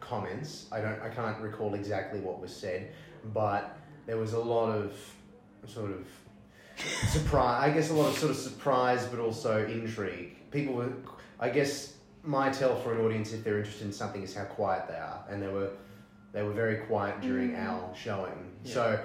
comments. 0.00 0.66
I 0.72 0.80
don't. 0.80 1.00
I 1.02 1.08
can't 1.08 1.38
recall 1.40 1.74
exactly 1.74 2.20
what 2.20 2.40
was 2.40 2.54
said, 2.54 2.90
but 3.32 3.76
there 4.06 4.16
was 4.16 4.32
a 4.34 4.38
lot 4.38 4.70
of 4.70 4.92
sort 5.66 5.90
of 5.90 6.06
surprise. 7.08 7.70
I 7.70 7.74
guess 7.74 7.90
a 7.90 7.94
lot 7.94 8.08
of 8.08 8.18
sort 8.18 8.30
of 8.30 8.36
surprise, 8.36 9.06
but 9.06 9.18
also 9.20 9.66
intrigue. 9.66 10.50
People 10.50 10.74
were. 10.74 10.92
I 11.40 11.50
guess 11.50 11.94
my 12.22 12.50
tell 12.50 12.76
for 12.80 12.94
an 12.94 13.04
audience 13.04 13.32
if 13.32 13.44
they're 13.44 13.58
interested 13.58 13.86
in 13.86 13.92
something 13.92 14.22
is 14.22 14.34
how 14.34 14.44
quiet 14.44 14.88
they 14.88 14.94
are, 14.94 15.24
and 15.28 15.42
they 15.42 15.48
were 15.48 15.70
they 16.32 16.42
were 16.42 16.52
very 16.52 16.76
quiet 16.86 17.20
during 17.20 17.50
Mm. 17.52 17.66
our 17.66 17.94
showing. 17.96 18.50
Yeah. 18.64 18.72
So 18.74 19.04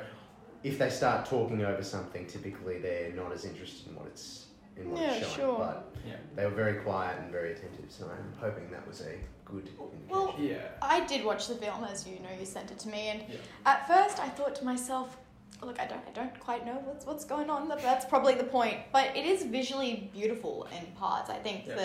if 0.63 0.77
they 0.77 0.89
start 0.89 1.25
talking 1.25 1.63
over 1.63 1.83
something, 1.83 2.27
typically 2.27 2.77
they're 2.79 3.13
not 3.13 3.31
as 3.31 3.45
interested 3.45 3.88
in 3.89 3.95
what 3.95 4.05
it's 4.07 4.45
in 4.77 4.91
what 4.91 5.01
Yeah, 5.01 5.11
it's 5.13 5.27
showing. 5.33 5.35
sure. 5.35 5.57
But 5.57 5.91
yeah. 6.07 6.13
they 6.35 6.45
were 6.45 6.51
very 6.51 6.75
quiet 6.81 7.17
and 7.19 7.31
very 7.31 7.53
attentive, 7.53 7.85
so 7.89 8.05
I'm 8.05 8.33
hoping 8.39 8.69
that 8.71 8.87
was 8.87 9.01
a 9.01 9.15
good 9.45 9.67
indication. 9.67 10.07
Well, 10.09 10.35
Yeah. 10.39 10.57
I 10.81 11.01
did 11.05 11.25
watch 11.25 11.47
the 11.47 11.55
film, 11.55 11.83
as 11.83 12.07
you 12.07 12.15
know, 12.19 12.29
you 12.39 12.45
sent 12.45 12.71
it 12.71 12.79
to 12.79 12.89
me, 12.89 13.09
and 13.09 13.21
Yeah. 13.29 13.37
at 13.65 13.87
first 13.87 14.19
I 14.19 14.29
thought 14.29 14.55
to 14.55 14.65
myself, 14.65 15.17
"Look, 15.61 15.79
I 15.79 15.85
don't, 15.85 16.01
I 16.07 16.11
don't 16.11 16.39
quite 16.39 16.65
know 16.65 16.81
what's 16.85 17.05
what's 17.05 17.25
going 17.25 17.49
on. 17.49 17.67
That's 17.67 18.05
probably 18.05 18.33
the 18.35 18.45
point. 18.45 18.77
But 18.91 19.15
it 19.15 19.25
is 19.25 19.43
visually 19.43 20.09
beautiful 20.13 20.67
in 20.77 20.85
parts. 20.93 21.29
I 21.29 21.35
think 21.37 21.67
Yeah, 21.67 21.75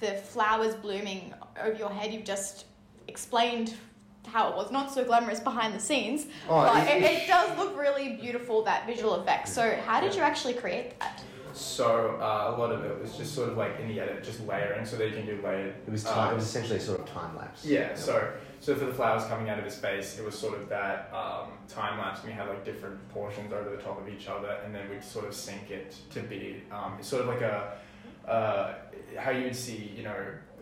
the 0.00 0.06
the 0.06 0.14
flowers 0.16 0.74
blooming 0.74 1.32
over 1.62 1.76
your 1.76 1.90
head. 1.90 2.12
You've 2.12 2.24
just 2.24 2.64
explained 3.08 3.74
how 4.26 4.48
it 4.50 4.56
was 4.56 4.70
not 4.70 4.90
so 4.92 5.04
glamorous 5.04 5.40
behind 5.40 5.74
the 5.74 5.80
scenes, 5.80 6.26
Oh, 6.48 6.62
but 6.62 6.86
it- 6.88 7.02
it, 7.02 7.22
it 7.22 7.26
does 7.28 7.56
look 7.58 7.76
really 7.76 8.10
beautiful 8.16 8.62
that 8.62 8.86
visual 8.86 9.14
effect. 9.14 9.48
So, 9.48 9.76
how 9.84 10.00
did 10.00 10.14
you 10.14 10.22
actually 10.22 10.54
create 10.54 10.98
that? 11.00 11.22
So 11.52 12.16
uh, 12.20 12.54
a 12.54 12.58
lot 12.58 12.72
of 12.72 12.84
it 12.84 13.00
was 13.00 13.16
just 13.16 13.34
sort 13.34 13.48
of 13.50 13.56
like 13.56 13.78
in 13.80 13.88
the 13.88 14.00
edit, 14.00 14.22
just 14.24 14.40
layering, 14.46 14.84
so 14.84 14.96
that 14.96 15.08
you 15.08 15.14
can 15.14 15.26
do 15.26 15.40
layered. 15.44 15.74
It 15.86 15.90
was 15.90 16.04
time. 16.04 16.32
it 16.32 16.36
was 16.36 16.44
essentially 16.44 16.78
sort 16.78 17.00
of 17.00 17.06
time 17.06 17.36
lapse. 17.36 17.64
Yeah, 17.64 17.94
so 17.94 18.30
so 18.60 18.74
for 18.74 18.84
the 18.86 18.94
flowers 18.94 19.24
coming 19.24 19.48
out 19.50 19.58
of 19.58 19.64
his 19.64 19.76
face, 19.76 20.18
it 20.18 20.24
was 20.24 20.38
sort 20.38 20.58
of 20.58 20.68
that 20.68 21.10
um, 21.12 21.48
time 21.68 21.98
lapse. 21.98 22.20
and 22.20 22.28
We 22.28 22.34
had 22.34 22.48
like 22.48 22.64
different 22.64 23.06
portions 23.10 23.52
over 23.52 23.70
the 23.70 23.82
top 23.82 24.00
of 24.00 24.08
each 24.08 24.28
other, 24.28 24.58
and 24.64 24.74
then 24.74 24.88
we'd 24.90 25.04
sort 25.04 25.26
of 25.26 25.34
sync 25.34 25.70
it 25.70 25.96
to 26.10 26.20
be 26.20 26.62
um, 26.70 26.96
it's 26.98 27.08
sort 27.08 27.22
of 27.22 27.28
like 27.28 27.40
a 27.42 27.76
uh, 28.28 28.74
how 29.18 29.30
you 29.30 29.44
would 29.44 29.56
see, 29.56 29.92
you 29.96 30.04
know, 30.04 30.16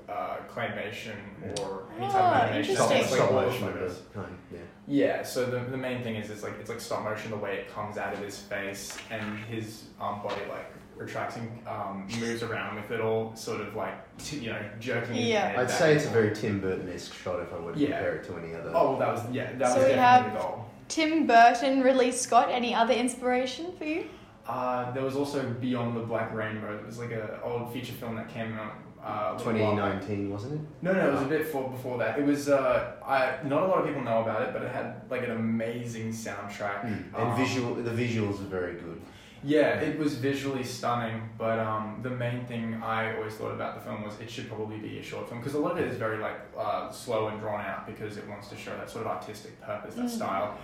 uh, 0.08 0.38
claymation 0.52 1.14
or 1.60 1.84
any 1.96 2.06
type 2.06 2.14
Ah, 2.16 2.42
of 2.42 2.48
animation. 2.50 2.74
stop, 2.74 2.90
interesting. 2.90 3.16
stop 3.18 3.30
Like 3.32 3.46
motion 3.46 3.62
water 3.66 3.78
of 3.78 3.90
photos. 3.92 4.02
the 4.02 4.14
kind. 4.20 4.38
Yeah. 4.52 4.58
Yeah, 4.88 5.22
so 5.22 5.44
the, 5.46 5.60
the 5.70 5.76
main 5.76 6.02
thing 6.02 6.16
is 6.16 6.30
it's 6.30 6.42
like 6.42 6.54
it's 6.58 6.68
like 6.70 6.80
stop 6.80 7.04
motion 7.04 7.30
the 7.30 7.36
way 7.36 7.56
it 7.58 7.70
comes 7.72 7.96
out 7.96 8.12
of 8.14 8.18
his 8.20 8.38
face 8.38 8.96
and 9.10 9.38
his 9.44 9.84
um, 10.00 10.20
body 10.22 10.40
like 10.48 10.72
retracts 11.00 11.36
and 11.36 11.50
um, 11.66 12.06
moves 12.20 12.42
around 12.42 12.76
with 12.76 12.90
it 12.90 13.00
all 13.00 13.34
sort 13.34 13.60
of 13.60 13.74
like 13.74 13.94
t- 14.18 14.38
you 14.38 14.50
know 14.50 14.60
jerking 14.78 15.16
Yeah. 15.16 15.48
head 15.48 15.58
I'd 15.58 15.70
say 15.70 15.94
it's 15.94 16.04
a 16.06 16.10
very 16.10 16.34
Tim 16.34 16.60
Burton-esque 16.60 17.14
shot 17.14 17.40
if 17.40 17.52
I 17.52 17.58
were 17.58 17.72
to 17.72 17.78
Yeah. 17.78 17.86
compare 17.88 18.16
it 18.16 18.24
to 18.24 18.36
any 18.36 18.54
other. 18.54 18.70
Oh, 18.74 18.90
well, 18.90 18.98
that 18.98 19.08
was 19.12 19.22
yeah, 19.32 19.50
that 19.56 19.68
So 19.72 19.76
was 19.78 19.84
we 19.88 19.94
definitely 19.94 19.98
have- 19.98 20.32
the 20.32 20.38
goal. 20.38 20.66
Tim 20.88 21.26
Burton, 21.26 21.82
Ridley 21.82 22.10
Scott, 22.12 22.48
any 22.50 22.74
other 22.74 22.92
inspiration 22.92 23.72
for 23.78 23.84
you? 23.84 24.06
Uh, 24.46 24.90
there 24.90 25.04
was 25.04 25.14
also 25.14 25.40
Beyond 25.48 25.96
the 25.96 26.00
Black 26.00 26.34
Rainbow. 26.34 26.74
It 26.76 26.84
was 26.84 26.98
like 26.98 27.12
an 27.12 27.20
old 27.44 27.72
feature 27.72 27.92
film 27.92 28.16
that 28.16 28.28
came 28.28 28.52
out. 28.58 28.72
Uh, 29.02 29.32
a 29.32 29.36
little 29.38 29.52
while 29.52 29.70
2019, 29.76 30.30
wasn't 30.30 30.54
it? 30.54 30.60
No, 30.82 30.92
no, 30.92 31.08
it 31.08 31.12
was 31.12 31.22
a 31.22 31.26
bit 31.26 31.46
for, 31.46 31.70
before 31.70 31.96
that. 31.98 32.18
It 32.18 32.26
was. 32.26 32.50
Uh, 32.50 32.92
I 33.06 33.36
not 33.44 33.62
a 33.62 33.66
lot 33.66 33.78
of 33.78 33.86
people 33.86 34.02
know 34.02 34.20
about 34.20 34.42
it, 34.42 34.52
but 34.52 34.60
it 34.62 34.70
had 34.72 35.00
like 35.08 35.22
an 35.22 35.30
amazing 35.30 36.10
soundtrack. 36.12 36.84
And 36.84 37.14
Um, 37.14 37.34
visual, 37.36 37.74
the 37.76 37.90
visuals 37.92 38.40
are 38.40 38.48
very 38.50 38.74
good. 38.74 39.00
Yeah, 39.42 39.80
it 39.80 39.98
was 39.98 40.14
visually 40.14 40.64
stunning, 40.64 41.28
but 41.38 41.58
um, 41.58 42.00
the 42.02 42.10
main 42.10 42.44
thing 42.44 42.74
I 42.82 43.16
always 43.16 43.34
thought 43.34 43.52
about 43.52 43.74
the 43.74 43.80
film 43.80 44.02
was 44.02 44.20
it 44.20 44.30
should 44.30 44.48
probably 44.48 44.76
be 44.78 44.98
a 44.98 45.02
short 45.02 45.28
film 45.28 45.40
because 45.40 45.54
a 45.54 45.58
lot 45.58 45.72
of 45.72 45.78
it 45.78 45.88
is 45.88 45.96
very 45.96 46.18
like 46.18 46.38
uh, 46.58 46.90
slow 46.90 47.28
and 47.28 47.40
drawn 47.40 47.60
out 47.64 47.86
because 47.86 48.18
it 48.18 48.28
wants 48.28 48.48
to 48.48 48.56
show 48.56 48.76
that 48.76 48.90
sort 48.90 49.06
of 49.06 49.12
artistic 49.12 49.58
purpose, 49.62 49.94
that 49.94 50.06
Mm. 50.06 50.10
style. 50.10 50.58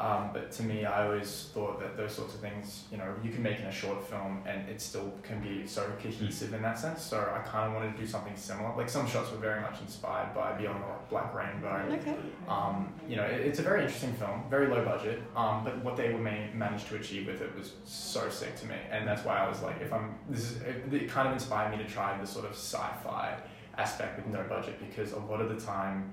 Um, 0.00 0.30
but 0.32 0.52
to 0.52 0.62
me, 0.62 0.84
I 0.84 1.06
always 1.06 1.50
thought 1.52 1.80
that 1.80 1.96
those 1.96 2.12
sorts 2.14 2.34
of 2.34 2.40
things, 2.40 2.84
you 2.92 2.98
know, 2.98 3.12
you 3.22 3.30
can 3.30 3.42
make 3.42 3.58
in 3.58 3.66
a 3.66 3.72
short 3.72 4.04
film 4.04 4.42
and 4.46 4.68
it 4.68 4.80
still 4.80 5.12
can 5.24 5.40
be 5.40 5.66
so 5.66 5.90
cohesive 6.00 6.54
in 6.54 6.62
that 6.62 6.78
sense. 6.78 7.02
So 7.02 7.18
I 7.18 7.40
kind 7.40 7.66
of 7.66 7.74
wanted 7.74 7.96
to 7.96 7.98
do 8.02 8.06
something 8.06 8.36
similar. 8.36 8.76
Like 8.76 8.88
some 8.88 9.08
shots 9.08 9.32
were 9.32 9.38
very 9.38 9.60
much 9.60 9.80
inspired 9.80 10.32
by 10.34 10.52
Beyond 10.52 10.84
the 10.84 10.86
Black 11.10 11.34
Rainbow. 11.34 11.82
Okay. 12.00 12.14
Um, 12.48 12.92
you 13.08 13.16
know, 13.16 13.24
it, 13.24 13.40
it's 13.40 13.58
a 13.58 13.62
very 13.62 13.82
interesting 13.82 14.12
film, 14.14 14.44
very 14.48 14.68
low 14.68 14.84
budget, 14.84 15.20
um, 15.34 15.64
but 15.64 15.82
what 15.84 15.96
they 15.96 16.12
were 16.12 16.20
ma- 16.20 16.52
managed 16.54 16.86
to 16.88 16.96
achieve 16.96 17.26
with 17.26 17.40
it 17.40 17.54
was 17.56 17.72
so 17.84 18.28
sick 18.30 18.54
to 18.60 18.66
me, 18.66 18.76
and 18.90 19.06
that's 19.06 19.24
why 19.24 19.38
I 19.38 19.48
was 19.48 19.62
like, 19.62 19.80
if 19.80 19.92
I'm, 19.92 20.14
this 20.28 20.44
is, 20.50 20.62
it, 20.62 20.84
it 20.92 21.08
kind 21.08 21.26
of 21.26 21.34
inspired 21.34 21.76
me 21.76 21.82
to 21.82 21.90
try 21.90 22.16
the 22.18 22.26
sort 22.26 22.44
of 22.44 22.52
sci-fi 22.52 23.36
aspect 23.76 24.16
with 24.16 24.26
no 24.32 24.42
budget 24.44 24.78
because 24.78 25.12
a 25.12 25.18
lot 25.18 25.40
of 25.40 25.48
the 25.48 25.60
time, 25.60 26.12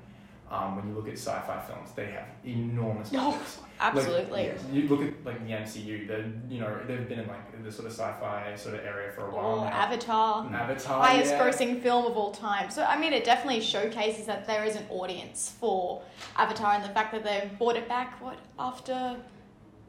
um, 0.56 0.76
when 0.76 0.88
you 0.88 0.94
look 0.96 1.08
at 1.08 1.14
sci-fi 1.14 1.60
films, 1.68 1.90
they 1.96 2.06
have 2.08 2.28
enormous 2.46 3.10
Oh, 3.14 3.32
budgets. 3.32 3.60
Absolutely. 3.80 4.44
yes. 4.44 4.60
You 4.72 4.88
look 4.88 5.02
at 5.02 5.26
like 5.26 5.46
the 5.46 5.52
MCU, 5.54 6.08
they're 6.08 6.32
you 6.50 6.60
know 6.62 6.80
they've 6.88 7.08
been 7.10 7.20
in 7.20 7.28
like 7.28 7.64
the 7.64 7.72
sort 7.72 7.88
of 7.88 7.92
sci-fi 7.94 8.54
sort 8.56 8.76
of 8.76 8.86
area 8.86 9.12
for 9.12 9.28
a 9.28 9.32
while 9.36 9.60
Or 9.60 9.66
now. 9.66 9.72
Avatar. 9.72 10.46
Avatar, 10.54 11.04
highest 11.04 11.32
yeah. 11.32 11.42
grossing 11.42 11.82
film 11.82 12.06
of 12.06 12.16
all 12.16 12.32
time. 12.32 12.70
So 12.70 12.84
I 12.84 12.98
mean, 13.00 13.12
it 13.14 13.26
definitely 13.26 13.62
showcases 13.62 14.26
that 14.28 14.48
there 14.48 14.64
is 14.64 14.76
an 14.76 14.86
audience 14.90 15.54
for 15.60 16.02
Avatar, 16.38 16.74
and 16.76 16.84
the 16.84 16.90
fact 16.90 17.12
that 17.14 17.24
they've 17.24 17.58
brought 17.58 17.76
it 17.76 17.88
back 17.90 18.22
what 18.22 18.38
after 18.58 19.18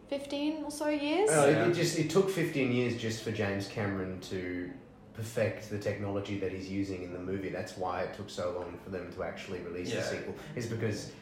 fifteen 0.08 0.64
or 0.64 0.70
so 0.70 0.88
years. 0.88 1.30
Yeah. 1.30 1.44
it, 1.46 1.68
it 1.68 1.74
just 1.74 1.98
it 1.98 2.10
took 2.10 2.28
15 2.30 2.72
years 2.72 2.96
just 2.96 3.22
for 3.22 3.30
James 3.32 3.68
Cameron 3.68 4.20
to 4.30 4.70
perfect 5.16 5.70
the 5.70 5.78
technology 5.78 6.38
that 6.38 6.52
he's 6.52 6.68
using 6.70 7.02
in 7.02 7.12
the 7.12 7.18
movie. 7.18 7.48
That's 7.48 7.76
why 7.76 8.02
it 8.02 8.14
took 8.14 8.28
so 8.30 8.52
long 8.58 8.78
for 8.84 8.90
them 8.90 9.10
to 9.14 9.22
actually 9.22 9.60
release 9.60 9.88
Yeah. 9.92 10.00
the 10.00 10.06
sequel. 10.06 10.34
Is 10.54 10.66
because 10.66 11.12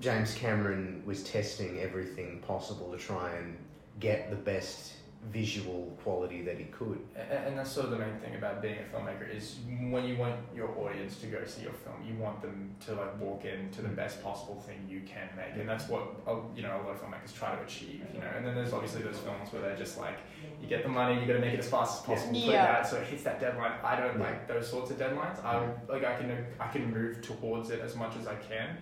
James 0.00 0.34
Cameron 0.34 1.02
was 1.04 1.24
testing 1.24 1.80
everything 1.80 2.40
possible 2.46 2.90
to 2.92 2.98
try 2.98 3.32
and 3.34 3.56
get 3.98 4.30
the 4.30 4.36
best 4.36 4.92
visual 5.32 5.96
quality 6.02 6.42
that 6.42 6.56
he 6.58 6.64
could. 6.66 6.98
A- 7.16 7.20
And 7.46 7.58
that's 7.58 7.70
sort 7.70 7.86
of 7.86 7.90
the 7.90 7.98
main 7.98 8.16
thing 8.18 8.34
about 8.36 8.62
being 8.62 8.76
a 8.78 8.96
filmmaker 8.96 9.28
is 9.34 9.56
when 9.90 10.04
you 10.04 10.16
want 10.16 10.36
your 10.54 10.70
audience 10.78 11.18
to 11.18 11.26
go 11.26 11.44
see 11.44 11.62
your 11.62 11.72
film, 11.72 11.96
you 12.06 12.14
want 12.22 12.40
them 12.40 12.74
to 12.86 12.94
like 12.94 13.20
walk 13.20 13.44
into 13.44 13.82
the 13.82 13.88
best 13.88 14.22
possible 14.22 14.54
thing 14.60 14.86
you 14.88 15.00
can 15.02 15.28
make, 15.36 15.58
and 15.60 15.68
that's 15.68 15.88
what 15.88 16.02
uh, 16.26 16.36
you 16.54 16.62
know 16.62 16.70
a 16.76 16.80
lot 16.82 16.90
of 16.94 17.02
filmmakers 17.02 17.34
try 17.34 17.54
to 17.54 17.62
achieve. 17.62 18.02
You 18.14 18.20
know, 18.20 18.30
and 18.36 18.46
then 18.46 18.54
there's 18.54 18.72
obviously 18.72 19.02
those 19.02 19.18
films 19.18 19.52
where 19.52 19.60
they're 19.62 19.76
just 19.76 19.98
like, 19.98 20.18
you 20.62 20.68
get 20.68 20.82
the 20.82 20.88
money, 20.88 21.20
you 21.20 21.26
got 21.26 21.34
to 21.34 21.40
make 21.40 21.54
it 21.54 21.60
as 21.60 21.68
fast 21.68 22.00
as 22.00 22.06
possible, 22.06 22.40
put 22.40 22.48
it 22.50 22.52
Yeah. 22.52 22.78
out 22.78 22.86
so 22.86 22.96
it 22.96 23.06
hits 23.08 23.24
that 23.24 23.40
deadline. 23.40 23.72
I 23.82 23.96
don't 23.96 24.18
Yeah. 24.18 24.24
like 24.26 24.48
those 24.48 24.68
sorts 24.70 24.90
of 24.92 24.98
deadlines. 24.98 25.44
I 25.44 25.68
like 25.88 26.04
I 26.04 26.14
can 26.16 26.46
I 26.60 26.68
can 26.68 26.90
move 26.92 27.20
towards 27.22 27.70
it 27.70 27.80
as 27.80 27.96
much 27.96 28.16
as 28.16 28.26
I 28.26 28.36
can. 28.36 28.78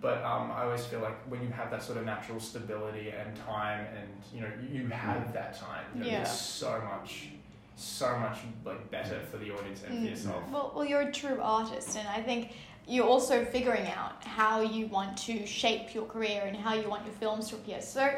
But 0.00 0.22
um, 0.24 0.52
I 0.52 0.62
always 0.62 0.86
feel 0.86 1.00
like 1.00 1.16
when 1.28 1.42
you 1.42 1.48
have 1.48 1.70
that 1.72 1.82
sort 1.82 1.98
of 1.98 2.04
natural 2.04 2.38
stability 2.38 3.10
and 3.10 3.34
time, 3.36 3.84
and 3.96 4.08
you 4.32 4.40
know 4.42 4.48
you, 4.62 4.82
you 4.82 4.88
have 4.88 5.32
that 5.32 5.58
time, 5.58 5.84
you 5.94 6.00
know, 6.00 6.06
Yeah. 6.06 6.20
it's 6.20 6.30
so 6.40 6.80
much, 6.92 7.30
so 7.74 8.16
much 8.18 8.38
like 8.64 8.90
better 8.92 9.18
for 9.30 9.38
the 9.38 9.50
audience 9.50 9.82
and 9.82 9.98
for 9.98 10.06
Mm. 10.06 10.10
yourself. 10.10 10.50
Well, 10.50 10.72
well, 10.74 10.84
you're 10.84 11.00
a 11.00 11.12
true 11.12 11.40
artist, 11.42 11.96
and 11.96 12.06
I 12.08 12.22
think 12.22 12.52
you're 12.86 13.06
also 13.06 13.44
figuring 13.44 13.86
out 13.88 14.22
how 14.24 14.60
you 14.60 14.86
want 14.86 15.16
to 15.18 15.44
shape 15.46 15.92
your 15.94 16.06
career 16.06 16.42
and 16.46 16.56
how 16.56 16.74
you 16.74 16.88
want 16.88 17.04
your 17.04 17.14
films 17.14 17.48
to 17.50 17.56
appear. 17.56 17.80
So, 17.82 18.08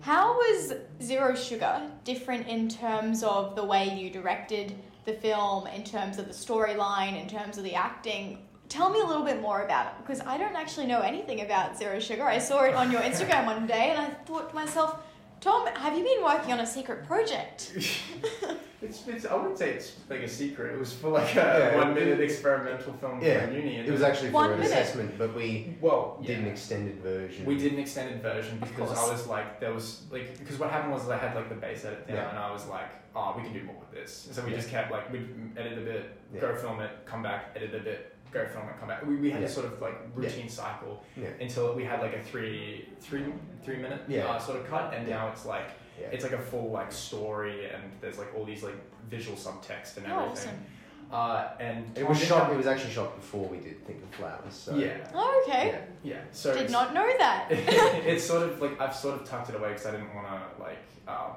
how 0.00 0.34
was 0.34 0.74
Zero 1.02 1.34
Sugar 1.34 1.90
different 2.04 2.46
in 2.48 2.68
terms 2.68 3.22
of 3.22 3.56
the 3.56 3.64
way 3.64 3.98
you 3.98 4.10
directed 4.10 4.74
the 5.06 5.14
film, 5.14 5.66
in 5.68 5.84
terms 5.84 6.18
of 6.18 6.26
the 6.26 6.34
storyline, 6.34 7.20
in 7.20 7.28
terms 7.28 7.56
of 7.56 7.64
the 7.64 7.74
acting? 7.74 8.38
Tell 8.68 8.90
me 8.90 9.00
a 9.00 9.04
little 9.04 9.24
bit 9.24 9.40
more 9.40 9.62
about 9.64 9.86
it 9.86 9.92
because 9.98 10.20
I 10.22 10.36
don't 10.38 10.56
actually 10.56 10.86
know 10.86 11.00
anything 11.00 11.42
about 11.42 11.76
Zero 11.76 12.00
Sugar. 12.00 12.24
I 12.24 12.38
saw 12.38 12.62
it 12.64 12.74
on 12.74 12.90
your 12.90 13.02
Instagram 13.02 13.46
one 13.46 13.66
day 13.66 13.90
and 13.90 13.98
I 14.00 14.10
thought 14.26 14.48
to 14.50 14.54
myself, 14.54 14.98
Tom, 15.40 15.66
have 15.66 15.96
you 15.96 16.02
been 16.02 16.24
working 16.24 16.52
on 16.52 16.60
a 16.60 16.66
secret 16.66 17.06
project? 17.06 17.72
It's, 18.84 19.08
it's 19.08 19.24
I 19.24 19.34
wouldn't 19.34 19.56
say 19.58 19.70
it's 19.70 19.96
like 20.10 20.20
a 20.20 20.28
secret. 20.28 20.74
It 20.74 20.78
was 20.78 20.92
for 20.92 21.08
like 21.08 21.32
a 21.36 21.72
Yeah, 21.72 21.76
one 21.76 21.94
minute 21.94 22.20
experimental 22.20 22.92
film 22.94 23.22
Yeah, 23.22 23.46
for 23.46 23.52
uni. 23.52 23.76
And 23.76 23.88
It 23.88 23.90
was 23.90 24.02
actually 24.02 24.28
for 24.28 24.34
One 24.34 24.50
an 24.52 24.60
minute. 24.60 24.72
assessment, 24.72 25.16
but 25.16 25.34
we 25.34 25.76
well, 25.80 26.18
yeah. 26.20 26.26
did 26.28 26.38
an 26.40 26.48
extended 26.48 26.96
version. 27.00 27.46
We 27.46 27.56
did 27.56 27.72
an 27.72 27.78
extended 27.78 28.20
version 28.20 28.58
because. 28.58 28.90
I 28.90 29.10
was 29.10 29.26
like, 29.26 29.58
there 29.58 29.72
was 29.72 30.02
like, 30.10 30.38
because 30.38 30.58
what 30.58 30.70
happened 30.70 30.92
was 30.92 31.08
I 31.08 31.16
had 31.16 31.34
like 31.34 31.48
the 31.48 31.54
base 31.54 31.84
edit 31.86 32.06
down, 32.06 32.16
Yeah. 32.16 32.28
and 32.30 32.38
I 32.38 32.50
was 32.52 32.66
like, 32.66 32.90
oh, 33.16 33.32
we 33.36 33.42
can 33.42 33.54
do 33.54 33.62
more 33.62 33.76
with 33.80 33.92
this. 33.92 34.28
So 34.32 34.44
we 34.44 34.50
Yeah. 34.50 34.56
just 34.56 34.68
kept 34.68 34.90
like, 34.92 35.10
we'd 35.10 35.28
edit 35.56 35.78
a 35.78 35.80
bit, 35.80 36.18
Yeah. 36.34 36.40
go 36.42 36.54
film 36.54 36.80
it, 36.80 36.90
come 37.06 37.22
back, 37.22 37.52
edit 37.56 37.74
a 37.74 37.78
bit, 37.82 38.13
go 38.34 38.44
film 38.46 38.68
it, 38.68 38.78
come 38.78 38.88
back. 38.88 39.06
We, 39.06 39.16
we 39.16 39.30
had 39.30 39.40
Yeah. 39.40 39.46
this 39.46 39.54
sort 39.54 39.66
of 39.66 39.80
like 39.80 39.94
routine 40.14 40.48
cycle 40.48 41.02
Yeah. 41.16 41.28
until 41.40 41.74
we 41.74 41.84
had 41.84 42.00
like 42.00 42.14
a 42.14 42.20
three, 42.20 42.88
three, 43.00 43.24
three 43.64 43.76
minute 43.76 44.02
Yeah. 44.08 44.26
uh, 44.26 44.38
sort 44.38 44.58
of 44.60 44.66
cut, 44.66 44.92
and 44.92 45.06
Yeah. 45.08 45.16
now 45.18 45.28
it's 45.30 45.46
like, 45.46 45.70
Yeah. 46.00 46.08
it's 46.12 46.24
like 46.24 46.32
a 46.32 46.38
full 46.38 46.70
like 46.70 46.90
story, 46.92 47.70
and 47.70 47.82
there's 48.00 48.18
like 48.18 48.34
all 48.36 48.44
these 48.44 48.62
like 48.62 48.74
visual 49.08 49.36
subtext 49.36 49.96
and 49.96 50.06
Oh, 50.10 50.24
everything. 50.24 50.66
Uh, 51.12 51.50
and 51.60 51.96
It 51.96 52.08
was 52.08 52.18
shot. 52.18 52.50
It 52.52 52.56
was 52.56 52.66
actually 52.66 52.92
shot 52.92 53.14
before 53.14 53.46
we 53.46 53.58
did 53.58 53.86
Think 53.86 54.02
of 54.02 54.08
Flowers. 54.16 54.52
So 54.54 54.74
yeah, 54.74 55.06
Oh, 55.14 55.44
okay. 55.46 55.68
yeah. 56.02 56.14
yeah. 56.16 56.20
So 56.32 56.52
Did 56.52 56.70
not 56.70 56.92
know 56.92 57.08
that. 57.18 57.46
it's 57.50 58.24
sort 58.24 58.42
of 58.42 58.60
like 58.60 58.80
I've 58.80 58.94
sort 58.96 59.20
of 59.20 59.28
tucked 59.28 59.50
it 59.50 59.54
away 59.54 59.68
because 59.68 59.86
I 59.86 59.90
didn't 59.92 60.12
want 60.14 60.26
to 60.26 60.62
like 60.62 60.78
um, 61.06 61.36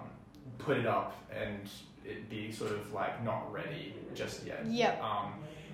put 0.57 0.77
it 0.77 0.87
up 0.87 1.15
and 1.31 1.69
it 2.05 2.29
be 2.29 2.51
sort 2.51 2.71
of 2.71 2.91
like 2.93 3.23
not 3.23 3.51
ready 3.53 3.93
just 4.15 4.45
yet. 4.47 4.65
Yep. 4.65 5.03
Um, 5.03 5.33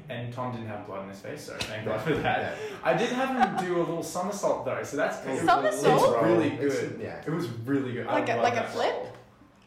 and 0.10 0.34
Tom 0.34 0.52
didn't 0.52 0.68
have 0.68 0.86
blood 0.86 1.00
on 1.02 1.10
his 1.10 1.20
face, 1.20 1.44
so 1.44 1.54
thank 1.60 1.86
God 1.86 2.02
for 2.02 2.14
that. 2.16 2.58
Yeah. 2.60 2.76
I 2.84 2.94
did 2.94 3.10
have 3.10 3.30
him 3.60 3.66
do 3.66 3.78
a 3.78 3.80
little 3.80 4.04
somersault 4.04 4.66
though, 4.66 4.84
so 4.84 4.98
that's 4.98 5.18
oh, 5.26 5.30
it 5.30 5.34
was- 5.34 5.42
Somersault? 5.44 6.16
It's 6.16 6.24
really 6.24 6.48
It's- 6.54 6.80
good. 6.80 7.00
yeah. 7.02 7.22
It 7.26 7.30
was 7.32 7.48
really 7.66 7.94
good. 7.94 8.06
Like 8.08 8.30
a- 8.30 8.34
love 8.36 8.44
like 8.44 8.56
a 8.56 8.68
flip? 8.68 9.16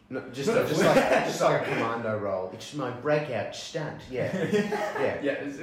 No, 0.09 0.23
just, 0.33 0.49
No, 0.49 0.62
a, 0.62 0.69
just 0.69 0.81
like 0.85 0.95
just 1.26 1.40
like 1.40 1.62
a 1.62 1.64
commando 1.64 2.19
roll. 2.19 2.50
It's 2.55 2.75
my 2.75 2.90
breakout 2.90 3.55
stunt. 3.57 4.00
Yeah, 4.11 4.31
yeah. 4.52 5.19
Yeah, 5.23 5.33
it 5.33 5.47
was, 5.47 5.59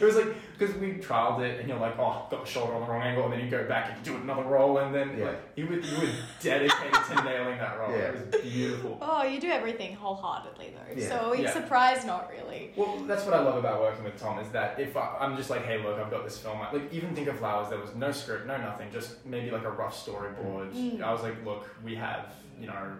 it 0.00 0.04
was 0.04 0.16
like 0.16 0.34
because 0.58 0.74
we 0.76 0.92
trialed 0.94 1.40
it, 1.40 1.58
and 1.60 1.68
you're 1.68 1.78
like, 1.78 1.98
oh, 1.98 2.26
got 2.30 2.44
the 2.44 2.50
shoulder 2.50 2.74
on 2.74 2.82
the 2.82 2.86
wrong 2.86 3.02
angle, 3.02 3.24
and 3.24 3.32
then 3.32 3.40
you 3.44 3.50
go 3.50 3.66
back 3.66 3.90
and 3.94 4.02
do 4.04 4.16
another 4.16 4.42
roll, 4.42 4.78
and 4.78 4.94
then 4.94 5.18
Yeah. 5.18 5.26
like 5.26 5.40
you 5.56 5.66
were 5.66 5.74
you 5.80 5.98
were 6.00 6.12
dedicated 6.42 6.94
to 7.08 7.24
nailing 7.24 7.58
that 7.58 7.78
roll. 7.78 7.90
Yeah. 7.90 7.96
It 8.12 8.14
was 8.32 8.40
beautiful. 8.42 8.98
Oh, 9.02 9.22
you 9.24 9.40
do 9.40 9.50
everything 9.50 9.94
wholeheartedly 9.96 10.74
though. 10.74 11.00
Yeah. 11.00 11.08
So 11.08 11.32
it's 11.32 11.42
Yeah. 11.42 11.52
surprised, 11.52 12.06
not 12.06 12.30
really. 12.30 12.72
Well, 12.76 12.98
that's 13.06 13.24
what 13.24 13.34
I 13.34 13.40
love 13.40 13.56
about 13.56 13.80
working 13.80 14.04
with 14.04 14.18
Tom 14.20 14.38
is 14.38 14.48
that 14.50 14.78
if 14.78 14.96
I, 14.96 15.16
I'm 15.20 15.36
just 15.36 15.50
like, 15.50 15.64
hey, 15.64 15.82
look, 15.82 15.98
I've 15.98 16.10
got 16.10 16.24
this 16.24 16.38
film. 16.38 16.58
Like, 16.60 16.92
even 16.92 17.14
think 17.14 17.28
of 17.28 17.38
flowers. 17.38 17.68
There 17.70 17.78
was 17.80 17.94
no 17.94 18.12
script, 18.12 18.46
no 18.46 18.56
nothing, 18.56 18.90
just 18.92 19.24
maybe 19.26 19.50
like 19.50 19.64
a 19.64 19.70
rough 19.70 19.94
storyboard. 20.06 20.72
Mm. 20.72 21.02
I 21.02 21.12
was 21.12 21.22
like, 21.22 21.44
look, 21.44 21.68
we 21.84 21.94
have, 21.96 22.32
you 22.60 22.66
know, 22.68 22.92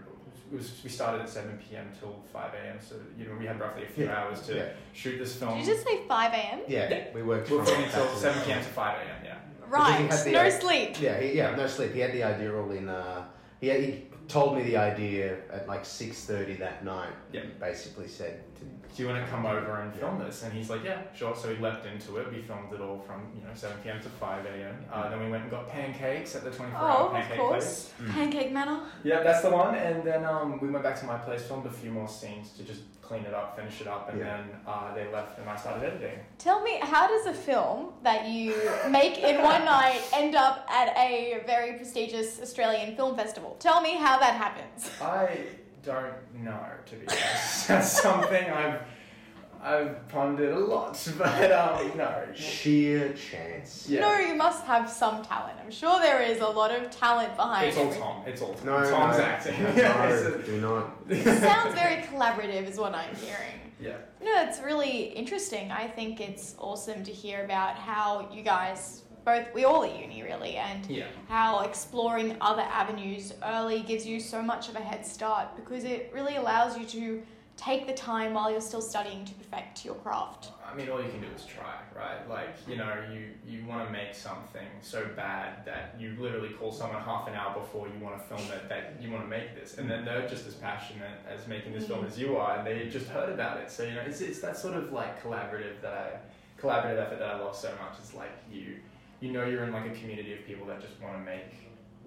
it 0.52 0.56
was, 0.56 0.70
we 0.84 0.90
started 0.90 1.22
at 1.22 1.28
7 1.28 1.58
p.m. 1.68 1.86
till 1.98 2.22
5 2.32 2.54
a.m. 2.54 2.76
So 2.80 2.96
you 3.18 3.26
know, 3.26 3.34
we 3.38 3.46
had 3.46 3.58
roughly 3.58 3.84
a 3.84 3.88
few 3.88 4.04
Yeah. 4.04 4.18
hours 4.18 4.40
to 4.42 4.54
Yeah. 4.56 4.68
shoot 4.92 5.18
this 5.18 5.34
film. 5.36 5.56
Did 5.58 5.66
you 5.66 5.74
just 5.74 5.86
say 5.86 6.00
5 6.06 6.32
a.m.? 6.32 6.60
Yeah, 6.68 6.88
Yeah. 6.90 7.04
we 7.14 7.22
worked 7.22 7.50
We're 7.50 7.58
from 7.58 7.66
filming 7.66 7.84
back 7.90 7.94
till 7.94 8.16
7 8.16 8.38
the- 8.38 8.44
p.m. 8.46 8.58
to 8.58 8.68
5 8.70 8.96
a.m. 8.98 9.24
Yeah. 9.24 9.36
Right. 9.68 10.10
had 10.10 10.24
the- 10.24 10.30
No 10.32 10.50
sleep. 10.50 11.00
Yeah, 11.00 11.18
he, 11.20 11.32
yeah, 11.36 11.54
no 11.56 11.66
sleep. 11.66 11.92
He 11.94 12.00
had 12.00 12.12
the 12.12 12.22
idea 12.22 12.54
all 12.54 12.70
in. 12.70 12.88
Uh, 12.88 13.24
he, 13.60 13.70
he 13.70 14.02
told 14.28 14.56
me 14.56 14.62
the 14.62 14.76
idea 14.76 15.38
at 15.50 15.66
like 15.66 15.84
six 15.84 16.24
thirty 16.24 16.54
that 16.56 16.84
night. 16.84 17.12
Yeah. 17.32 17.42
Basically 17.58 18.06
said, 18.08 18.40
to, 18.53 18.53
Do 18.96 19.02
you 19.02 19.08
want 19.08 19.24
to 19.24 19.28
come 19.30 19.44
over 19.44 19.80
and 19.80 19.92
film 19.92 20.20
this? 20.20 20.44
And 20.44 20.52
he's 20.52 20.70
like, 20.70 20.84
yeah, 20.84 21.02
sure. 21.16 21.34
So 21.34 21.48
we 21.48 21.56
leapt 21.56 21.84
into 21.84 22.16
it. 22.18 22.32
We 22.32 22.42
filmed 22.42 22.72
it 22.72 22.80
all 22.80 23.00
from 23.00 23.22
you 23.34 23.42
know 23.42 23.52
7 23.52 23.76
p.m. 23.82 24.00
to 24.00 24.08
5 24.08 24.46
a.m. 24.46 24.84
Uh, 24.92 25.08
then 25.10 25.18
we 25.18 25.28
went 25.30 25.42
and 25.42 25.50
got 25.50 25.68
pancakes 25.68 26.36
at 26.36 26.44
the 26.44 26.50
24 26.52 26.78
hour 26.80 26.96
Oh, 27.00 27.06
of 27.08 27.12
pancake 27.14 27.38
course. 27.38 27.90
place. 27.98 28.08
Mm. 28.08 28.12
Pancake 28.14 28.52
Manor. 28.52 28.80
Yeah, 29.02 29.24
that's 29.24 29.42
the 29.42 29.50
one. 29.50 29.74
And 29.74 30.04
then 30.04 30.24
um, 30.24 30.60
we 30.60 30.68
went 30.70 30.84
back 30.84 30.96
to 31.00 31.06
my 31.06 31.16
place, 31.18 31.42
filmed 31.42 31.66
a 31.66 31.70
few 31.72 31.90
more 31.90 32.06
scenes 32.06 32.50
to 32.52 32.62
just 32.62 32.82
clean 33.02 33.24
it 33.24 33.34
up, 33.34 33.56
finish 33.56 33.80
it 33.80 33.88
up, 33.88 34.10
and 34.10 34.18
Yeah. 34.20 34.36
then 34.36 34.44
uh, 34.64 34.94
they 34.94 35.10
left, 35.12 35.40
and 35.40 35.50
I 35.50 35.56
started 35.56 35.84
editing. 35.84 36.20
Tell 36.38 36.62
me, 36.62 36.78
how 36.80 37.08
does 37.08 37.26
a 37.26 37.34
film 37.34 37.94
that 38.04 38.28
you 38.28 38.54
make 38.90 39.18
in 39.18 39.42
one 39.42 39.64
night 39.76 40.00
end 40.14 40.36
up 40.36 40.66
at 40.70 40.96
a 40.96 41.42
very 41.46 41.72
prestigious 41.78 42.40
Australian 42.40 42.94
film 42.94 43.16
festival? 43.16 43.56
Tell 43.58 43.80
me 43.80 43.94
how 43.96 44.18
that 44.20 44.34
happens. 44.36 44.88
I 45.02 45.38
don't 45.84 46.14
know, 46.44 46.60
to 46.86 46.96
be 46.96 47.06
honest. 47.08 47.68
That's 47.68 48.02
something 48.02 48.50
I've. 48.50 48.80
I've 49.62 50.06
pondered 50.08 50.52
a 50.54 50.58
lot, 50.58 50.92
but 51.16 51.50
um, 51.50 51.96
no. 51.96 52.26
Sheer 52.34 53.14
chance. 53.14 53.86
Yeah. 53.88 54.00
No, 54.00 54.18
you 54.18 54.34
must 54.34 54.62
have 54.64 54.90
some 54.90 55.24
talent. 55.24 55.56
I'm 55.64 55.70
sure 55.70 55.98
there 56.00 56.20
is 56.20 56.40
a 56.42 56.46
lot 56.46 56.70
of 56.70 56.90
talent 56.90 57.34
behind 57.34 57.68
It's 57.68 57.78
all 57.78 57.84
everything. 57.84 58.02
Tom. 58.02 58.22
It's 58.26 58.42
all 58.42 58.52
Tom. 58.52 58.66
No, 58.66 58.90
Tom's 58.90 59.16
no, 59.16 59.24
acting. 59.24 59.62
No, 59.62 59.70
Yeah, 59.74 60.04
it's 60.10 60.46
do 60.46 60.60
not. 60.60 60.90
It 61.08 61.40
sounds 61.40 61.74
very 61.74 62.02
collaborative, 62.02 62.68
is 62.68 62.76
what 62.76 62.94
I'm 62.94 63.14
hearing. 63.16 63.58
a- 63.80 63.82
yeah. 63.82 63.96
No, 64.22 64.42
it's 64.46 64.60
really 64.60 65.04
interesting. 65.04 65.70
I 65.72 65.88
think 65.88 66.20
it's 66.20 66.54
awesome 66.58 67.02
to 67.02 67.10
hear 67.10 67.42
about 67.46 67.76
how 67.76 68.28
you 68.30 68.42
guys, 68.42 69.03
both, 69.24 69.52
we 69.54 69.64
all 69.64 69.84
at 69.84 69.98
uni 69.98 70.22
really, 70.22 70.56
and 70.56 70.86
Yeah. 70.86 71.06
how 71.28 71.60
exploring 71.60 72.36
other 72.40 72.62
avenues 72.62 73.32
early 73.42 73.80
gives 73.80 74.06
you 74.06 74.20
so 74.20 74.42
much 74.42 74.68
of 74.68 74.76
a 74.76 74.80
head 74.80 75.06
start 75.06 75.56
because 75.56 75.84
it 75.84 76.10
really 76.14 76.36
allows 76.36 76.78
you 76.78 76.86
to 76.86 77.26
take 77.56 77.86
the 77.86 77.94
time 77.94 78.34
while 78.34 78.50
you're 78.50 78.60
still 78.60 78.82
studying 78.82 79.24
to 79.24 79.32
perfect 79.34 79.84
your 79.84 79.94
craft. 79.96 80.50
I 80.68 80.74
mean, 80.76 80.88
all 80.88 81.00
you 81.00 81.08
can 81.08 81.20
do 81.20 81.28
is 81.36 81.46
try, 81.46 81.76
right? 81.94 82.28
Like, 82.28 82.56
you 82.66 82.76
know, 82.76 82.92
you, 83.12 83.28
you 83.46 83.64
want 83.64 83.86
to 83.86 83.92
make 83.92 84.12
something 84.12 84.66
so 84.80 85.06
bad 85.14 85.64
that 85.64 85.94
you 85.96 86.16
literally 86.18 86.48
call 86.48 86.72
someone 86.72 87.00
half 87.00 87.28
an 87.28 87.34
hour 87.34 87.54
before 87.54 87.86
you 87.86 88.04
want 88.04 88.18
to 88.18 88.24
film 88.24 88.50
it 88.50 88.68
that 88.68 88.96
you 89.00 89.10
want 89.12 89.22
to 89.22 89.28
make 89.28 89.54
this. 89.54 89.78
And 89.78 89.88
then 89.88 90.04
they're 90.04 90.28
just 90.28 90.48
as 90.48 90.54
passionate 90.54 91.20
as 91.32 91.46
making 91.46 91.74
this 91.74 91.86
film 91.86 92.00
mm-hmm. 92.00 92.08
as 92.08 92.18
you 92.18 92.36
are, 92.36 92.58
and 92.58 92.66
they 92.66 92.88
just 92.88 93.06
heard 93.06 93.30
about 93.32 93.58
it. 93.58 93.70
So, 93.70 93.84
you 93.84 93.94
know, 93.94 94.02
it's, 94.04 94.20
it's 94.20 94.40
that 94.40 94.56
sort 94.56 94.74
of 94.74 94.92
like 94.92 95.22
collaborative 95.22 95.80
that 95.82 95.92
I, 95.92 96.60
collaborative 96.60 96.98
effort 96.98 97.20
that 97.20 97.28
I 97.28 97.38
love 97.38 97.54
so 97.54 97.68
much. 97.80 97.98
It's 98.00 98.14
like 98.14 98.32
you, 98.50 98.78
you 99.24 99.32
know, 99.32 99.44
you're 99.46 99.64
in 99.64 99.72
like 99.72 99.86
a 99.86 99.94
community 99.98 100.34
of 100.34 100.44
people 100.46 100.66
that 100.66 100.80
just 100.82 101.00
want 101.00 101.14
to 101.16 101.22
make, 101.24 101.48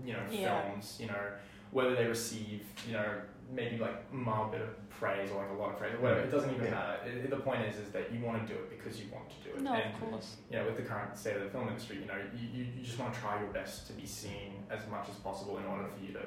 you 0.06 0.14
know, 0.14 0.20
Yeah. 0.30 0.62
films, 0.70 0.98
you 1.02 1.08
know, 1.08 1.32
whether 1.72 1.96
they 1.96 2.06
receive, 2.06 2.64
you 2.86 2.94
know, 2.94 3.22
maybe 3.52 3.78
like 3.78 3.96
a 4.12 4.16
mild 4.16 4.52
bit 4.52 4.62
of 4.62 4.70
praise 4.90 5.32
or 5.32 5.42
like 5.42 5.50
a 5.50 5.54
lot 5.54 5.72
of 5.72 5.78
praise 5.80 5.96
or 5.96 6.00
whatever. 6.00 6.22
It 6.22 6.30
doesn't 6.32 6.52
even 6.54 6.66
Yeah. 6.66 6.72
matter. 6.72 7.00
It, 7.08 7.18
it- 7.26 7.30
the 7.32 7.38
point 7.38 7.62
is, 7.64 7.78
is 7.78 7.90
that 7.92 8.12
you 8.12 8.24
want 8.24 8.46
to 8.46 8.54
do 8.54 8.60
it 8.60 8.70
because 8.70 9.00
you 9.02 9.12
want 9.12 9.30
to 9.32 9.36
do 9.50 9.56
it. 9.56 9.62
No, 9.62 9.74
and 9.74 9.94
of 9.96 10.00
course. 10.00 10.36
you 10.52 10.58
know, 10.58 10.66
with 10.66 10.78
the 10.78 10.84
current 10.84 11.18
state 11.18 11.36
of 11.38 11.42
the 11.44 11.50
film 11.50 11.68
industry, 11.70 11.98
you 11.98 12.06
know, 12.06 12.20
you, 12.36 12.48
you, 12.54 12.64
you 12.78 12.84
just 12.84 13.00
want 13.00 13.14
to 13.16 13.20
try 13.20 13.40
your 13.40 13.50
best 13.52 13.88
to 13.88 13.94
be 13.94 14.06
seen 14.06 14.64
as 14.70 14.86
much 14.90 15.10
as 15.10 15.16
possible 15.16 15.58
in 15.58 15.66
order 15.66 15.86
for 15.88 16.06
you 16.06 16.14
to 16.14 16.26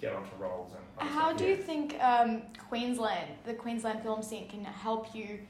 get 0.00 0.12
onto 0.14 0.36
roles 0.36 0.70
and. 0.72 1.08
How 1.10 1.28
stuff. 1.30 1.38
do 1.38 1.46
you 1.46 1.56
think 1.56 2.00
um, 2.00 2.42
Queensland, 2.68 3.30
the 3.44 3.54
Queensland 3.54 4.02
film 4.04 4.22
scene, 4.22 4.46
can 4.48 4.62
help 4.64 5.12
you, 5.14 5.40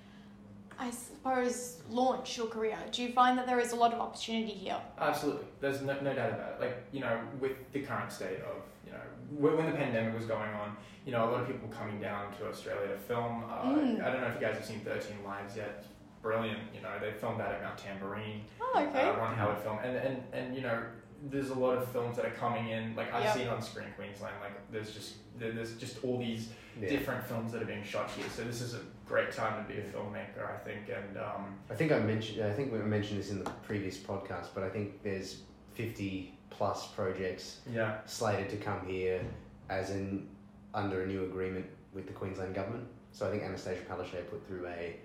I 0.78 0.90
suppose, 0.90 1.82
launch 1.90 2.36
your 2.36 2.46
career? 2.46 2.78
Do 2.92 3.02
you 3.02 3.12
find 3.12 3.36
that 3.38 3.46
there 3.46 3.58
is 3.58 3.72
a 3.72 3.76
lot 3.76 3.92
of 3.92 4.00
opportunity 4.00 4.52
here? 4.52 4.76
Absolutely, 4.98 5.46
there's 5.60 5.82
no, 5.82 5.98
no 6.00 6.14
doubt 6.14 6.30
about 6.34 6.52
it. 6.52 6.60
Like 6.60 6.84
you 6.92 7.00
know, 7.00 7.20
with 7.40 7.52
the 7.72 7.80
current 7.80 8.12
state 8.12 8.38
of 8.40 8.62
you 8.86 8.92
know 8.92 8.98
when, 9.36 9.56
when 9.56 9.66
the 9.66 9.76
pandemic 9.76 10.14
was 10.14 10.26
going 10.26 10.52
on, 10.54 10.76
you 11.04 11.12
know, 11.12 11.28
a 11.28 11.30
lot 11.30 11.40
of 11.42 11.46
people 11.48 11.68
coming 11.68 12.00
down 12.00 12.32
to 12.38 12.46
Australia 12.48 12.88
to 12.88 12.98
film. 12.98 13.44
Uh, 13.44 13.64
Mm. 13.64 14.02
I 14.04 14.10
don't 14.10 14.20
know 14.20 14.28
if 14.28 14.34
you 14.40 14.46
guys 14.46 14.56
have 14.56 14.64
seen 14.64 14.80
Thirteen 14.80 15.22
Lives 15.24 15.56
yet. 15.56 15.84
Brilliant. 16.22 16.58
You 16.74 16.80
know, 16.80 16.90
they 17.00 17.12
filmed 17.12 17.38
that 17.40 17.52
at 17.52 17.62
Mount 17.62 17.78
Tamborine. 17.78 18.40
Oh, 18.60 18.84
okay. 18.88 19.08
uh, 19.08 19.16
Ron 19.16 19.34
Howard 19.36 19.58
film, 19.58 19.78
and, 19.82 19.96
and 19.96 20.22
and 20.32 20.54
you 20.54 20.62
know, 20.62 20.82
there's 21.30 21.50
a 21.50 21.54
lot 21.54 21.76
of 21.78 21.88
films 21.90 22.16
that 22.16 22.24
are 22.24 22.30
coming 22.30 22.68
in. 22.70 22.94
Like 22.94 23.12
I've 23.12 23.24
Yep. 23.24 23.34
seen 23.36 23.48
on 23.48 23.60
Screen 23.62 23.88
Queensland, 23.96 24.34
like 24.40 24.52
there's 24.70 24.92
just 24.92 25.14
there's 25.38 25.74
just 25.74 26.04
all 26.04 26.18
these 26.18 26.50
Yeah. 26.80 26.88
different 26.88 27.24
films 27.24 27.50
that 27.52 27.62
are 27.62 27.66
being 27.66 27.82
shot 27.84 28.08
here. 28.10 28.26
So 28.30 28.44
this 28.44 28.60
is 28.60 28.74
a 28.74 28.80
great 29.08 29.32
time 29.32 29.64
to 29.64 29.72
be 29.72 29.80
a 29.80 29.82
filmmaker, 29.82 30.48
I 30.54 30.58
think. 30.58 30.88
And 30.88 31.16
um, 31.16 31.54
I 31.70 31.74
think 31.74 31.92
I 31.92 31.98
mentioned. 31.98 32.44
I 32.44 32.52
think 32.52 32.72
we 32.72 32.78
mentioned 32.78 33.18
this 33.18 33.30
in 33.30 33.42
the 33.42 33.50
previous 33.66 33.96
podcast, 33.96 34.48
but 34.54 34.62
I 34.62 34.68
think 34.68 35.02
there's 35.02 35.42
50 35.74 36.34
plus 36.50 36.88
projects 36.88 37.60
yeah, 37.72 37.98
slated 38.04 38.50
to 38.50 38.56
come 38.56 38.86
here, 38.86 39.20
as 39.68 39.90
in 39.90 40.28
under 40.74 41.02
a 41.02 41.06
new 41.06 41.24
agreement 41.24 41.66
with 41.94 42.06
the 42.06 42.12
Queensland 42.12 42.54
government. 42.54 42.86
So 43.12 43.26
I 43.26 43.30
think 43.30 43.42
Annastacia 43.42 43.84
Palaszczuk 43.86 44.28
put 44.30 44.46
through 44.46 44.66
a 44.66 44.96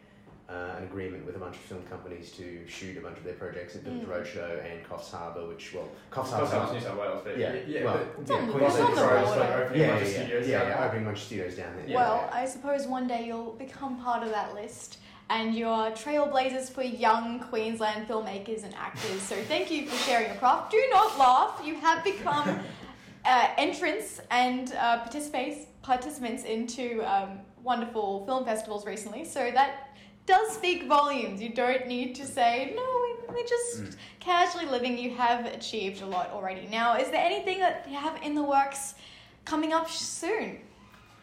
uh, 0.50 0.76
an 0.78 0.84
agreement 0.84 1.26
with 1.26 1.36
a 1.36 1.40
bunch 1.40 1.56
of 1.56 1.62
film 1.62 1.82
companies 1.90 2.32
to 2.32 2.60
shoot 2.68 2.98
a 2.98 3.02
bunch 3.02 3.18
of 3.18 3.24
their 3.24 3.34
projects 3.36 3.76
at 3.76 3.84
the 3.86 3.90
Mm. 3.92 4.06
Roadshow 4.06 4.60
and 4.70 4.84
Coffs 4.86 5.10
Harbour, 5.12 5.48
which 5.48 5.74
well, 5.74 5.88
Coffs 6.12 6.30
Coffs 6.30 6.32
Harbour. 6.32 6.46
Harbour's 6.58 6.74
New 6.74 6.82
South 6.90 7.00
Wales, 7.00 7.22
but 7.24 7.38
Yeah, 7.38 7.54
yeah, 7.54 7.60
yeah, 7.68 7.84
well, 7.86 7.98
but, 7.98 8.22
It's 8.22 8.30
yeah, 8.30 8.36
on- 8.38 8.44
it's 8.44 8.80
on 8.80 8.92
the 8.96 9.02
Crows, 9.02 9.26
border. 9.26 9.40
like 9.40 9.50
opening 9.52 9.80
Yeah, 9.82 9.86
a 9.86 9.88
yeah, 9.88 9.94
bunch 9.96 10.02
of 10.08 10.14
yeah, 10.14 10.24
studios 10.24 10.48
yeah, 10.48 10.68
yeah, 10.68 10.86
opening 10.86 11.04
a 11.04 11.06
bunch 11.06 11.18
of 11.20 11.24
studios 11.24 11.56
down 11.56 11.76
there. 11.78 11.86
Yeah. 11.88 11.96
Well, 11.96 12.30
I 12.34 12.46
suppose 12.46 12.88
one 12.88 13.08
day 13.08 13.26
you'll 13.26 13.54
become 13.54 13.98
part 14.02 14.24
of 14.24 14.30
that 14.32 14.54
list 14.54 14.98
and 15.30 15.56
you're 15.56 15.92
trailblazers 15.92 16.70
for 16.72 16.84
young 16.84 17.40
Queensland 17.40 18.08
filmmakers 18.10 18.64
and 18.66 18.76
actors. 18.76 19.22
So 19.22 19.36
thank 19.44 19.72
you 19.72 19.88
for 19.88 19.96
sharing 19.96 20.28
your 20.28 20.36
craft. 20.36 20.72
Do 20.72 20.84
not 20.92 21.18
laugh. 21.18 21.62
You 21.64 21.76
have 21.76 22.04
become 22.04 22.60
uh, 23.26 23.48
entrants 23.58 24.20
and 24.30 24.74
uh, 24.74 25.00
participants 25.00 25.68
participants 25.82 26.44
into 26.44 27.02
um, 27.10 27.40
wonderful 27.64 28.26
film 28.26 28.44
festivals 28.46 28.86
recently. 28.86 29.24
So 29.26 29.50
that 29.52 29.93
does 30.26 30.54
speak 30.54 30.88
volumes. 30.88 31.42
You 31.42 31.50
don't 31.50 31.88
need 31.88 32.16
to 32.16 32.26
say 32.26 32.74
no. 32.76 32.82
We, 33.28 33.36
we're 33.36 33.48
just 33.48 33.84
Mm. 33.84 33.96
casually 34.20 34.66
living. 34.66 34.98
You 34.98 35.12
have 35.16 35.46
achieved 35.46 36.02
a 36.02 36.06
lot 36.06 36.30
already. 36.32 36.68
Now, 36.72 36.96
is 36.98 37.10
there 37.10 37.24
anything 37.24 37.60
that 37.60 37.86
you 37.90 37.98
have 37.98 38.22
in 38.24 38.36
the 38.36 38.44
works 38.44 38.96
coming 39.46 39.74
up 39.74 39.90
soon? 39.90 40.60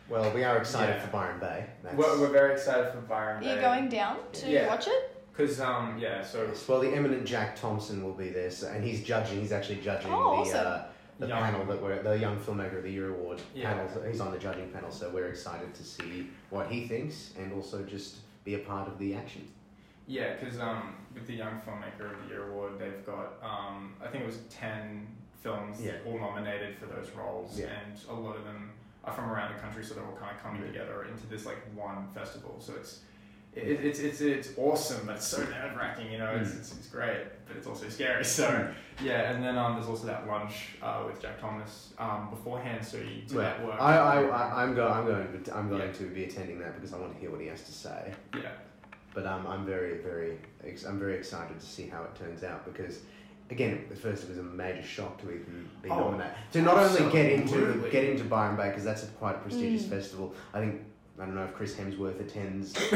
Well, 0.08 0.30
we 0.34 0.42
are 0.44 0.58
excited 0.58 0.96
Yeah. 0.96 1.02
for 1.06 1.10
Byron 1.12 1.38
Bay. 1.40 1.66
That's, 1.82 1.94
We're, 1.96 2.20
we're 2.20 2.28
very 2.28 2.52
excited 2.54 2.92
for 2.92 3.00
Byron. 3.02 3.44
Are 3.44 3.54
you 3.54 3.60
going 3.60 3.88
down 3.88 4.16
to 4.34 4.50
Yeah. 4.50 4.66
watch 4.68 4.86
it? 4.88 5.16
Because 5.32 5.60
um 5.60 5.96
yeah, 5.98 6.22
so 6.22 6.44
Yes, 6.44 6.66
well, 6.68 6.80
the 6.80 6.88
eminent 6.92 7.24
Jack 7.24 7.56
Thompson 7.56 8.02
will 8.04 8.12
be 8.12 8.28
there, 8.28 8.50
so, 8.50 8.66
and 8.68 8.84
he's 8.84 9.02
judging. 9.04 9.40
He's 9.40 9.52
actually 9.52 9.76
judging 9.80 10.12
Oh, 10.12 10.44
the 10.44 10.50
awesome. 10.50 10.66
uh, 10.66 10.82
the 11.20 11.28
Young- 11.28 11.42
panel 11.42 11.64
that 11.66 11.80
we're 11.80 12.02
the 12.02 12.18
Young 12.18 12.38
Filmmaker 12.38 12.78
of 12.78 12.82
the 12.82 12.90
Year 12.90 13.10
award 13.10 13.40
Yeah. 13.54 13.72
panel. 13.72 13.88
So 13.94 14.02
he's 14.02 14.20
on 14.20 14.32
the 14.32 14.38
judging 14.38 14.68
panel, 14.70 14.90
so 14.90 15.08
we're 15.10 15.28
excited 15.28 15.72
to 15.74 15.84
see 15.84 16.28
what 16.50 16.66
he 16.70 16.86
thinks 16.88 17.30
and 17.38 17.52
also 17.54 17.82
just 17.84 18.16
be 18.44 18.54
a 18.54 18.58
part 18.58 18.88
of 18.88 18.98
the 18.98 19.14
action. 19.14 19.46
Yeah, 20.06 20.34
because 20.36 20.58
um, 20.58 20.94
with 21.14 21.26
the 21.26 21.34
Young 21.34 21.60
Filmmaker 21.66 22.12
of 22.12 22.22
the 22.22 22.28
Year 22.28 22.48
award, 22.50 22.78
they've 22.78 23.04
got 23.06 23.34
um, 23.42 23.94
I 24.02 24.08
think 24.08 24.24
it 24.24 24.26
was 24.26 24.38
ten 24.50 25.06
films 25.42 25.80
Yeah. 25.80 25.92
all 26.06 26.18
nominated 26.18 26.76
for 26.76 26.86
those 26.86 27.10
roles, 27.10 27.58
Yeah. 27.58 27.66
and 27.66 27.98
a 28.08 28.12
lot 28.14 28.36
of 28.36 28.44
them 28.44 28.72
are 29.04 29.12
from 29.12 29.30
around 29.30 29.54
the 29.54 29.60
country, 29.60 29.82
so 29.84 29.94
they're 29.94 30.04
all 30.04 30.16
kind 30.16 30.36
of 30.36 30.42
coming 30.42 30.60
Yeah. 30.62 30.68
together 30.68 31.04
into 31.04 31.26
this 31.26 31.46
like 31.46 31.58
one 31.74 32.08
festival. 32.14 32.56
So 32.60 32.74
it's 32.74 33.00
it, 33.54 33.62
it's 33.84 33.98
it's 33.98 34.20
it's 34.20 34.50
awesome, 34.56 35.06
but 35.06 35.16
it's 35.16 35.26
so 35.26 35.38
nerve 35.42 35.76
wracking. 35.76 36.10
You 36.12 36.18
know, 36.18 36.30
it's, 36.30 36.50
Mm. 36.50 36.58
it's 36.60 36.72
it's 36.76 36.86
great, 36.88 37.24
but 37.46 37.56
it's 37.56 37.66
also 37.66 37.88
scary. 37.88 38.22
So 38.24 38.68
yeah, 39.02 39.30
and 39.32 39.42
then 39.42 39.56
um, 39.58 39.74
there's 39.74 39.88
also 39.88 40.06
that 40.06 40.26
lunch 40.28 40.76
uh, 40.82 41.02
with 41.06 41.20
Jack 41.22 41.40
Thompson 41.40 41.94
um, 41.98 42.28
beforehand, 42.30 42.84
so 42.84 42.98
you 42.98 43.22
do 43.26 43.36
that 43.38 43.64
work. 43.64 43.76
I, 43.80 43.96
I, 43.96 44.22
I, 44.22 44.62
I'm, 44.62 44.74
go, 44.74 44.86
I'm 44.86 45.06
going 45.06 45.42
to 45.42 45.56
I'm 45.56 45.68
going 45.68 45.80
Yeah. 45.82 45.92
to 45.92 46.04
be 46.10 46.24
attending 46.24 46.58
that 46.60 46.74
because 46.76 46.92
I 46.92 46.98
want 46.98 47.14
to 47.14 47.18
hear 47.20 47.30
what 47.30 47.40
he 47.40 47.46
has 47.48 47.62
to 47.64 47.72
say. 47.72 48.12
yeah. 48.36 48.50
But 49.14 49.26
um, 49.26 49.46
I'm 49.46 49.64
very 49.66 49.98
very 49.98 50.38
ex- 50.64 50.84
I'm 50.84 50.98
very 50.98 51.16
excited 51.16 51.58
to 51.58 51.66
see 51.66 51.86
how 51.88 52.02
it 52.04 52.14
turns 52.14 52.44
out 52.44 52.64
because. 52.64 53.00
Again, 53.52 53.84
at 53.90 53.98
first 53.98 54.22
it 54.22 54.28
was 54.28 54.38
a 54.38 54.44
major 54.44 54.84
shock 54.84 55.20
to 55.22 55.26
even 55.32 55.68
be 55.82 55.90
Oh, 55.90 55.98
nominated. 56.12 56.34
To 56.52 56.62
not 56.62 56.76
only 56.76 57.10
get 57.12 57.32
into 57.32 57.42
absolutely. 57.56 57.90
get 57.90 58.04
into 58.04 58.22
Byron 58.22 58.54
Bay 58.54 58.68
because 58.68 58.84
that's 58.84 59.02
a 59.02 59.06
quite 59.08 59.34
a 59.34 59.38
prestigious 59.40 59.86
Mm. 59.86 59.90
festival. 59.90 60.34
I 60.54 60.60
think 60.60 60.82
I 61.18 61.24
don't 61.24 61.34
know 61.34 61.42
if 61.42 61.52
Chris 61.54 61.74
Hemsworth 61.74 62.20
attends. 62.20 62.74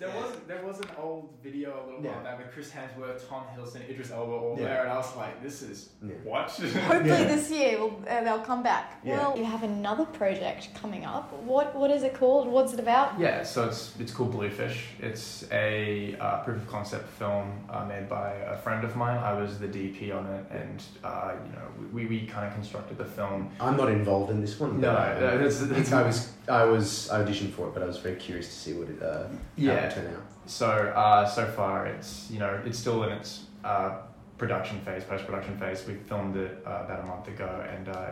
Fingers 0.00 0.14
crossed. 0.22 0.46
There 0.48 0.56
was 0.56 0.60
there 0.62 0.66
was 0.66 0.78
an 0.80 0.88
old 0.98 1.28
video 1.42 1.70
a 1.70 1.84
little 1.86 2.02
Yeah. 2.04 2.12
while 2.14 2.24
back 2.24 2.38
with 2.38 2.52
Chris 2.52 2.70
Hemsworth, 2.70 3.28
Tom 3.28 3.44
Hiddleston, 3.54 3.88
Idris 3.88 4.10
Elba 4.10 4.32
all 4.32 4.56
Yeah. 4.58 4.64
there, 4.64 4.82
and 4.84 4.92
I 4.92 4.96
was 4.96 5.14
like, 5.16 5.42
this 5.42 5.62
is 5.62 5.90
Yeah. 6.02 6.14
what? 6.24 6.50
Hopefully 6.50 7.08
Yeah. 7.08 7.24
this 7.24 7.50
year 7.50 7.78
we'll, 7.78 7.98
uh, 8.08 8.22
they'll 8.24 8.40
come 8.40 8.62
back. 8.62 8.98
Yeah. 9.04 9.18
Well, 9.18 9.36
you 9.38 9.44
have 9.44 9.62
another 9.62 10.04
project 10.06 10.68
coming 10.74 11.04
up. 11.04 11.32
What 11.42 11.74
what 11.76 11.90
is 11.90 12.02
it 12.02 12.14
called? 12.14 12.48
What's 12.48 12.72
it 12.72 12.80
about? 12.80 13.18
yeah, 13.18 13.42
so 13.42 13.66
it's 13.68 13.94
it's 14.00 14.12
called 14.12 14.32
Bluefish. 14.32 14.78
It's 15.00 15.44
a 15.52 16.16
uh, 16.18 16.38
proof 16.44 16.56
of 16.62 16.68
concept 16.68 17.08
film 17.18 17.46
uh, 17.68 17.84
made 17.84 18.08
by 18.08 18.32
a 18.54 18.56
friend 18.56 18.84
of 18.84 18.96
mine. 18.96 19.18
I 19.18 19.32
was 19.34 19.58
the 19.58 19.68
DP 19.68 20.14
on 20.16 20.26
it, 20.26 20.44
and 20.50 20.82
uh, 21.04 21.32
you 21.46 21.52
know 21.52 21.66
we, 21.92 22.06
we 22.06 22.26
kind 22.26 22.46
of 22.46 22.54
constructed 22.54 22.96
the 22.98 23.04
film. 23.04 23.50
I'm 23.60 23.76
not 23.76 23.90
involved 23.90 24.30
in 24.30 24.40
this 24.40 24.58
one. 24.58 24.80
No, 24.80 24.92
but, 24.92 25.16
uh, 25.16 25.20
that's- 25.36 25.60
that's- 25.60 25.92
I 25.92 26.02
was 26.02 26.32
I 26.50 26.64
was 26.64 27.08
I 27.10 27.22
auditioned 27.22 27.52
for 27.52 27.68
it, 27.68 27.74
but 27.74 27.82
I 27.82 27.86
was 27.86 27.98
very 27.98 28.16
curious 28.16 28.46
to 28.48 28.52
see 28.52 28.72
what 28.74 28.88
it 28.88 29.02
uh, 29.02 29.24
how 29.24 29.28
Yeah. 29.56 29.72
it 29.86 29.94
turned 29.94 30.08
out. 30.16 30.22
So 30.46 30.66
uh, 30.68 31.24
so 31.26 31.46
far, 31.46 31.86
it's 31.86 32.28
you 32.30 32.38
know 32.38 32.60
it's 32.66 32.78
still 32.78 33.04
in 33.04 33.12
its 33.12 33.44
uh, 33.64 33.98
production 34.36 34.80
phase, 34.80 35.04
post 35.04 35.24
production 35.26 35.56
phase. 35.58 35.86
We 35.86 35.94
filmed 35.94 36.36
it 36.36 36.62
uh, 36.66 36.82
about 36.84 37.00
a 37.04 37.06
month 37.06 37.28
ago, 37.28 37.64
and 37.72 37.88
uh, 37.88 38.10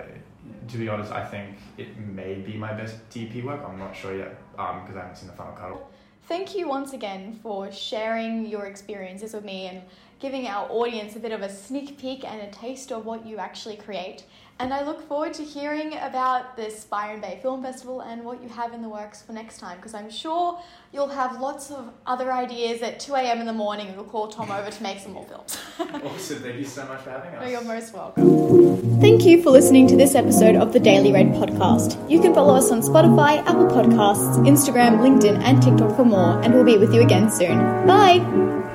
to 0.69 0.79
be 0.79 0.89
honest, 0.89 1.11
I 1.13 1.25
think 1.25 1.57
it 1.77 1.97
may 1.99 2.35
be 2.37 2.57
my 2.57 2.73
best 2.73 2.97
DP 3.11 3.45
work. 3.45 3.61
I'm 3.67 3.79
not 3.79 3.97
sure 3.97 4.17
yet 4.17 4.39
because 4.53 4.97
I 4.97 5.01
haven't 5.01 5.17
seen 5.17 5.29
the 5.29 5.35
final 5.35 5.55
cut. 5.55 5.77
Thank 6.29 6.55
you 6.55 6.69
once 6.69 6.93
again 6.93 7.41
for 7.43 7.73
sharing 7.73 8.45
your 8.45 8.67
experiences 8.67 9.33
with 9.33 9.45
me 9.45 9.67
and 9.69 9.81
giving 10.19 10.47
our 10.47 10.69
audience 10.71 11.17
a 11.17 11.21
bit 11.21 11.33
of 11.33 11.43
a 11.43 11.49
sneak 11.49 11.99
peek 11.99 12.25
and 12.25 12.41
a 12.43 12.51
taste 12.51 12.93
of 12.93 13.05
what 13.05 13.27
you 13.27 13.39
actually 13.39 13.77
create. 13.77 14.25
And 14.61 14.75
I 14.75 14.85
look 14.85 15.07
forward 15.07 15.35
to 15.35 15.45
hearing 15.45 15.95
about 15.99 16.57
this 16.57 16.85
Byron 16.85 17.21
Bay 17.21 17.39
Film 17.41 17.63
Festival 17.63 18.01
and 18.01 18.25
what 18.25 18.43
you 18.43 18.49
have 18.49 18.73
in 18.73 18.83
the 18.83 18.89
works 18.89 19.23
for 19.23 19.33
next 19.33 19.59
time, 19.59 19.77
because 19.77 19.95
I'm 19.95 20.11
sure 20.11 20.61
you'll 20.93 21.07
have 21.07 21.41
lots 21.41 21.71
of 21.71 21.93
other 22.07 22.33
ideas 22.33 22.83
at 22.83 22.99
2 22.99 23.15
a.m. 23.15 23.39
in 23.39 23.47
the 23.47 23.53
morning. 23.53 23.87
And 23.87 23.97
we'll 23.97 24.07
call 24.07 24.27
Tom 24.27 24.51
over 24.51 24.69
to 24.69 24.83
make 24.83 24.99
some 24.99 25.13
more 25.13 25.25
films. 25.27 25.57
awesome. 25.79 26.39
Thank 26.43 26.57
you 26.57 26.65
so 26.65 26.85
much 26.87 27.03
for 27.03 27.11
having 27.11 27.33
us. 27.37 27.45
No, 27.45 27.49
you're 27.49 27.63
most 27.63 27.95
welcome. 27.95 29.01
Thank 29.01 29.25
you 29.25 29.45
for 29.45 29.51
listening 29.51 29.87
to 29.89 29.97
this 29.97 30.17
episode 30.17 30.57
of 30.57 30.73
the 30.73 30.81
Daily 30.81 31.13
Red 31.13 31.29
podcast. 31.29 32.11
You 32.11 32.21
can 32.21 32.35
follow 32.35 32.57
us 32.57 32.73
on 32.73 32.81
Spotify, 32.81 33.39
Apple 33.47 33.69
Podcasts, 33.69 34.39
Instagram, 34.39 34.99
LinkedIn, 34.99 35.41
and 35.41 35.63
TikTok 35.63 35.95
for 35.95 36.05
more, 36.05 36.41
and 36.43 36.53
we'll 36.53 36.65
be 36.65 36.79
with 36.79 36.93
you 36.93 37.03
again 37.03 37.31
soon. 37.31 37.87
Bye! 37.87 38.68